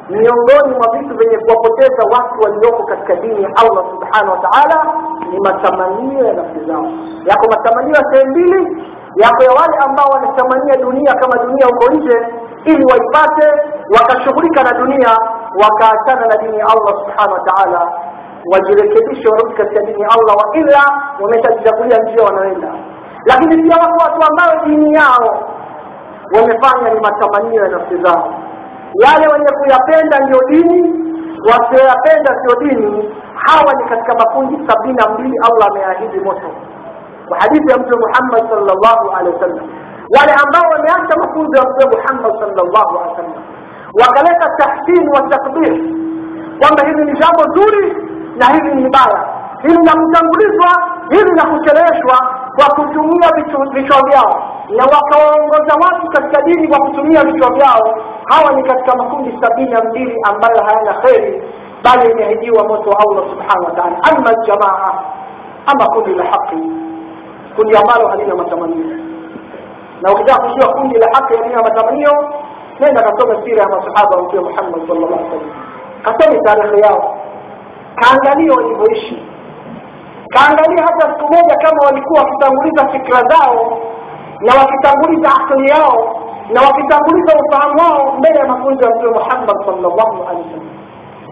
miongoni 0.10 0.74
mwa 0.78 0.88
vitu 0.98 1.18
vyenye 1.18 1.38
kuwapoteza 1.38 2.04
watu 2.14 2.36
walioko 2.44 2.84
katika 2.84 3.16
dini 3.16 3.44
ya 3.44 3.50
allah 3.62 3.84
subhanahu 3.92 4.32
wa 4.32 4.50
taala 4.50 4.94
ni 5.32 5.40
matamanio 5.40 6.26
ya 6.26 6.34
nafsi 6.34 6.60
zao. 6.68 6.86
Yako 7.30 7.46
matamanio 7.56 7.96
ya 7.96 8.04
sehemu 8.12 8.32
mbili 8.32 8.84
yako 9.24 9.44
ya 9.44 9.52
wale 9.52 9.76
ambao 9.88 10.08
wanatamania 10.14 10.76
dunia 10.78 11.14
kama 11.14 11.44
dunia 11.44 11.66
huko 11.66 11.94
nje 11.94 12.18
ili 12.66 12.86
waipate 12.92 13.48
wakashughulika 13.96 14.64
na 14.64 14.72
dunia 14.80 15.10
wakaachana 15.64 16.26
na 16.28 16.38
dini 16.44 16.58
ya 16.60 16.66
allah 16.66 16.94
subhanahu 17.02 17.34
wa 17.34 17.44
taala. 17.50 17.92
Wajirekebishe 18.52 19.30
warudi 19.30 19.56
katika 19.56 19.82
dini 19.82 20.02
ya 20.02 20.08
allah 20.16 20.36
wa 20.38 20.58
ila 20.58 20.82
wameshajichagulia 21.22 21.98
njia 21.98 22.24
wanaoenda 22.26 22.68
lakini 23.26 23.64
pia 23.64 23.78
wako 23.78 23.98
watu 24.04 24.32
ambao 24.32 24.66
dini 24.66 24.94
yao 24.94 25.44
wamefanya 26.36 26.94
ni 26.94 27.00
matamanio 27.00 27.62
ya 27.64 27.70
nafsi 27.70 27.98
zao 28.04 28.34
yale 28.94 29.28
wenye 29.34 29.52
kuyapenda 29.60 30.20
ndiyo 30.20 30.40
dini 30.50 30.80
wasioyapenda 31.50 32.32
sio 32.42 32.60
dini. 32.60 33.16
Hawa 33.36 33.74
ni 33.74 33.90
katika 33.90 34.14
makundi 34.14 34.68
sabini 34.68 34.94
na 34.96 35.10
mbili 35.10 35.38
allah 35.48 35.68
ameahidi 35.72 36.20
moto. 36.20 36.48
Kwa 37.28 37.38
hadithi 37.40 37.72
ya 37.72 37.78
mtume 37.78 38.06
muhammad 38.06 38.50
salllahu 38.50 39.12
alehi 39.18 39.36
wasallam. 39.36 39.66
Wale 40.18 40.34
ambao 40.44 40.72
wameacha 40.72 41.16
mafunzo 41.22 41.58
ya 41.58 41.64
mtume 41.70 41.96
muhammad 41.96 42.32
salllahu 42.40 42.90
alehi 42.98 43.10
wasallam. 43.12 43.44
Wakaleta 44.02 44.48
tahsin 44.58 45.10
wa 45.10 45.22
takbir. 45.30 45.74
Kwamba 46.60 46.84
hili 46.88 47.06
ni 47.06 47.20
jambo 47.20 47.44
zuri 47.56 47.98
na 48.36 48.46
hili 48.54 48.76
ni 48.76 48.90
baya. 48.90 49.24
Hili 49.62 49.86
la 49.86 49.92
kutangulizwa 50.02 50.70
hili 51.10 51.32
la 51.36 51.46
kucheleweshwa 51.46 52.18
kwa 52.56 52.66
kutumia 52.76 53.30
vichwa 53.74 54.02
vyao 54.10 54.59
na 54.70 54.84
wakawaongoza 54.86 55.74
watu 55.86 56.08
katika 56.08 56.42
dini 56.42 56.68
kwa 56.68 56.80
kutumia 56.80 57.22
vichwa 57.24 57.50
vyao. 57.54 57.98
Hawa 58.26 58.52
ni 58.56 58.64
katika 58.64 58.96
makundi 58.98 59.38
sabini 59.42 59.70
na 59.72 59.84
mbili 59.84 60.16
ambayo 60.30 60.64
hayana 60.64 60.94
kheri 60.94 61.44
bali 61.84 62.12
imeahidiwa 62.12 62.64
moto 62.68 62.90
wa 62.90 63.00
allah 63.00 63.24
subhanahu 63.30 63.66
wa 63.66 63.84
ama 64.12 64.32
ljamaa 64.44 64.94
ama 65.66 65.86
kundi 65.94 66.14
la 66.16 66.24
haqi 66.24 66.62
kundi 67.56 67.78
ambalo 67.78 68.08
halina 68.08 68.36
matamanio. 68.36 68.98
Na 70.02 70.12
ukitaka 70.14 70.44
kujua 70.48 70.74
kundi 70.74 70.98
la 71.00 71.08
haqi 71.14 71.36
halina 71.38 71.62
matamanio 71.62 72.12
nenda 72.80 73.02
kasome 73.04 73.46
sira 73.46 73.64
ya 73.64 73.70
masahaba 73.70 74.22
mtume 74.24 74.42
muhammad 74.50 74.88
sallallahu 74.88 75.14
alaihi 75.14 75.52
kasome 76.04 76.40
tarehe 76.44 76.80
yao. 76.82 77.18
Kaangalia 77.96 78.52
walivyoishi. 78.54 79.24
Kaangalia 80.30 80.84
hata 80.86 81.08
siku 81.14 81.34
moja 81.34 81.56
kama 81.56 81.86
walikuwa 81.86 82.22
wakitanguliza 82.22 82.88
fikra 82.90 83.30
zao 83.30 83.78
na 84.40 84.52
wakitanguliza 84.60 85.30
akili 85.42 85.70
yao 85.70 86.16
na 86.54 86.62
wakitanguliza 86.62 87.34
ufahamu 87.46 87.76
wao 87.82 88.16
mbele 88.18 88.40
ya 88.40 88.46
mafunzo 88.48 88.86
ya 88.90 88.96
mtume 88.96 89.12
muhammad 89.20 89.58
sallallahu 89.66 90.18
alaihi 90.30 90.44
wasallam. 90.50 90.70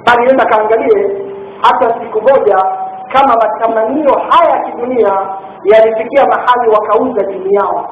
Bali 0.05 0.25
nenda 0.27 0.45
kaangalie 0.45 1.25
hata 1.61 1.99
siku 1.99 2.21
moja 2.21 2.57
kama 3.13 3.33
matamanio 3.41 4.13
haya 4.29 4.55
ya 4.55 4.63
kidunia 4.65 5.13
yalifikia 5.63 6.25
mahali 6.25 6.69
wakauza 6.73 7.23
dini 7.23 7.53
yao. 7.55 7.89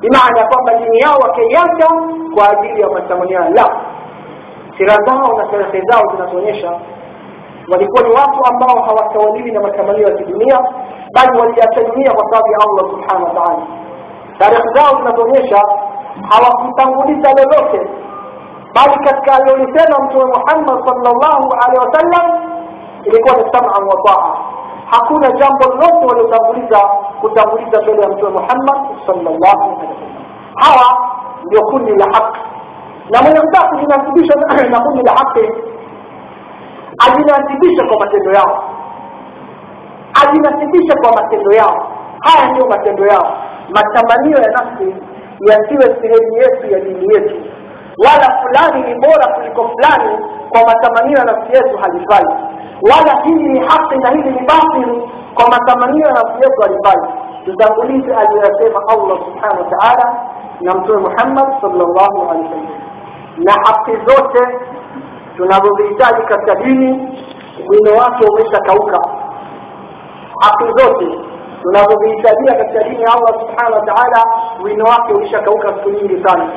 Bimaana 0.00 0.40
ya 0.40 0.46
kwamba 0.46 0.74
dini 0.74 0.98
yao 0.98 1.16
wakaiacha 1.22 1.88
kwa 2.34 2.50
ajili 2.50 2.80
ya 2.80 2.88
matamanio 2.88 3.38
la 3.40 3.76
sira 4.78 4.94
zao 5.06 5.38
na 5.38 5.50
sherehe 5.50 5.80
zao 5.88 6.02
zinatuonyesha 6.12 6.72
walikuwa 7.72 8.02
ni 8.02 8.08
watu 8.10 8.40
ambao 8.52 8.84
hawatawaliwi 8.84 9.50
na 9.52 9.60
matamanio 9.60 10.08
ya 10.08 10.14
kidunia 10.16 10.58
bali 11.14 11.40
waliacha 11.40 11.82
dunia 11.82 12.12
kwa 12.12 12.24
sababu 12.30 12.52
ya 12.52 12.58
allah 12.66 12.90
subhanahu 12.90 13.36
wa 13.36 13.56
tarehe 14.38 14.62
zao 14.74 14.96
zinazoonyesha 14.98 15.58
hawakutanguliza 16.30 17.30
lolote. 17.38 17.80
Bali 18.74 19.04
katika 19.04 19.34
aliolisema 19.34 20.04
mtume 20.04 20.24
muhammad 20.24 20.86
salllahu 20.88 21.54
alehi 21.64 21.86
wasallam 21.86 22.52
ilikuwa 23.04 23.36
ni 23.36 23.52
saman 23.52 23.88
wa 23.88 24.02
taa. 24.04 24.36
Hakuna 24.90 25.30
jambo 25.30 25.64
lolote 25.68 26.06
waliotanguliza 26.06 26.78
kutanguliza 27.20 27.82
mbele 27.82 28.02
ya 28.02 28.08
mtume 28.08 28.30
muhammad 28.30 28.78
alehi 29.06 29.38
wasallam. 29.40 29.96
Hawa 30.54 31.08
ndio 31.44 31.60
kundi 31.62 31.92
la 31.96 32.04
haki. 32.04 32.40
Na 33.10 33.22
mwenye 33.22 33.40
kutaka 33.40 33.68
kujinasibisha 33.68 34.34
na 34.70 34.80
kundi 34.80 35.02
la 35.02 35.12
haki 35.12 35.52
ajinasibisha 37.06 37.86
kwa 37.88 37.98
matendo 38.00 38.32
yao. 38.32 38.64
Ajinasibisha 40.22 40.94
kwa 41.02 41.22
matendo 41.22 41.52
yao. 41.52 41.86
Haya 42.20 42.50
ndiyo 42.50 42.66
matendo 42.66 43.06
yao 43.06 43.41
matamanio 43.76 44.36
ya 44.44 44.50
nafsi 44.56 44.88
yasiwe 45.50 45.86
sehemu 46.00 46.36
yetu 46.42 46.66
ya 46.72 46.80
dini 46.80 47.14
yetu. 47.14 47.36
Wala 48.06 48.28
fulani 48.42 48.80
ni 48.88 48.94
bora 49.00 49.26
kuliko 49.34 49.62
fulani 49.68 50.18
kwa 50.50 50.60
matamanio 50.66 51.18
ya 51.18 51.24
nafsi 51.24 51.52
yetu 51.56 51.78
halifai. 51.82 52.26
Wala 52.90 53.22
hili 53.24 53.48
ni 53.52 53.60
haki 53.60 53.96
na 53.98 54.10
hili 54.10 54.30
ni 54.30 54.46
batili 54.46 55.02
kwa 55.34 55.48
matamanio 55.48 56.06
ya 56.06 56.12
nafsi 56.12 56.42
yetu 56.44 56.60
halifai. 56.62 57.14
Tutangulize 57.44 58.14
aliyoyasema 58.14 58.80
allah 58.88 59.18
subhanahu 59.26 59.58
wa 59.64 59.70
taala 59.78 60.16
na 60.60 60.74
mtume 60.74 60.98
muhammad 61.00 61.46
sallallahu 61.60 62.30
alaihi 62.30 62.44
wasallam 62.44 62.82
na 63.36 63.52
haki 63.52 63.92
zote 64.06 64.58
tunazozihitaji 65.36 66.22
katika 66.22 66.54
dini 66.54 67.18
wino 67.68 67.92
wake 67.98 68.26
umeshakauka. 68.30 68.98
Haki 70.40 70.64
zote 70.64 71.18
tunazozihitajia 71.62 72.54
katika 72.54 72.82
dini 72.88 73.02
ya 73.02 73.08
allah 73.12 73.40
subhanahu 73.40 73.86
wa 73.86 74.64
wino 74.64 74.84
wake 74.84 75.12
ulishakauka 75.12 75.68
siku 75.68 75.90
nyingi 75.90 76.24
sana. 76.28 76.50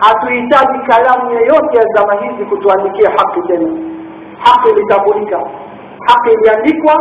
Hatuhitaji 0.00 0.78
kalamu 0.88 1.30
yoyote 1.30 1.78
ya 1.78 1.84
zama 1.94 2.14
hizi 2.22 2.44
kutuandikia 2.44 3.10
haki 3.10 3.42
tena. 3.48 3.68
Haki 4.38 4.68
ilitambulika 4.70 5.38
haki 6.08 6.30
iliandikwa 6.30 6.94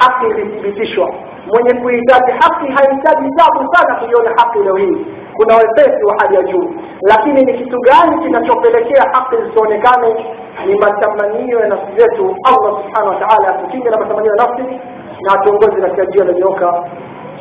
haki 0.00 0.26
ilithibitishwa. 0.26 1.10
Mwenye 1.46 1.80
kuhitaji 1.80 2.30
haki 2.32 2.66
hahitaji 2.76 3.28
tabu 3.36 3.74
sana 3.74 3.94
kuiona 4.00 4.30
haki 4.38 4.58
leo 4.58 4.76
hii. 4.76 5.06
Kuna 5.34 5.56
wepesi 5.56 6.04
wa 6.04 6.14
hali 6.20 6.34
ya 6.36 6.42
juu. 6.42 6.70
Lakini 7.02 7.42
ni 7.44 7.54
kitu 7.54 7.78
gani 7.80 8.22
kinachopelekea 8.22 9.02
haki 9.12 9.36
zisionekane? 9.36 10.26
Ni 10.66 10.74
matamanio 10.78 11.60
ya 11.60 11.68
nafsi 11.68 11.92
zetu. 11.98 12.36
Allah 12.44 12.82
subhanahu 12.82 13.22
wa 13.22 13.48
atukinge 13.48 13.90
na 13.90 13.96
matamanio 13.98 14.30
ya 14.30 14.36
nafsi 14.36 14.80
نعتقد 15.26 15.78
لك 15.84 16.00
أجيال 16.00 16.30
اليوكا 16.30 16.84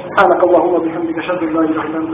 سبحانك 0.03 0.43
اللهم 0.43 0.73
وبحمدك 0.73 1.17
أشهد 1.17 1.43
أن 1.43 1.53
لا 1.53 1.59
إله 1.61 1.83
إلا 1.83 1.97
أنت 1.97 2.13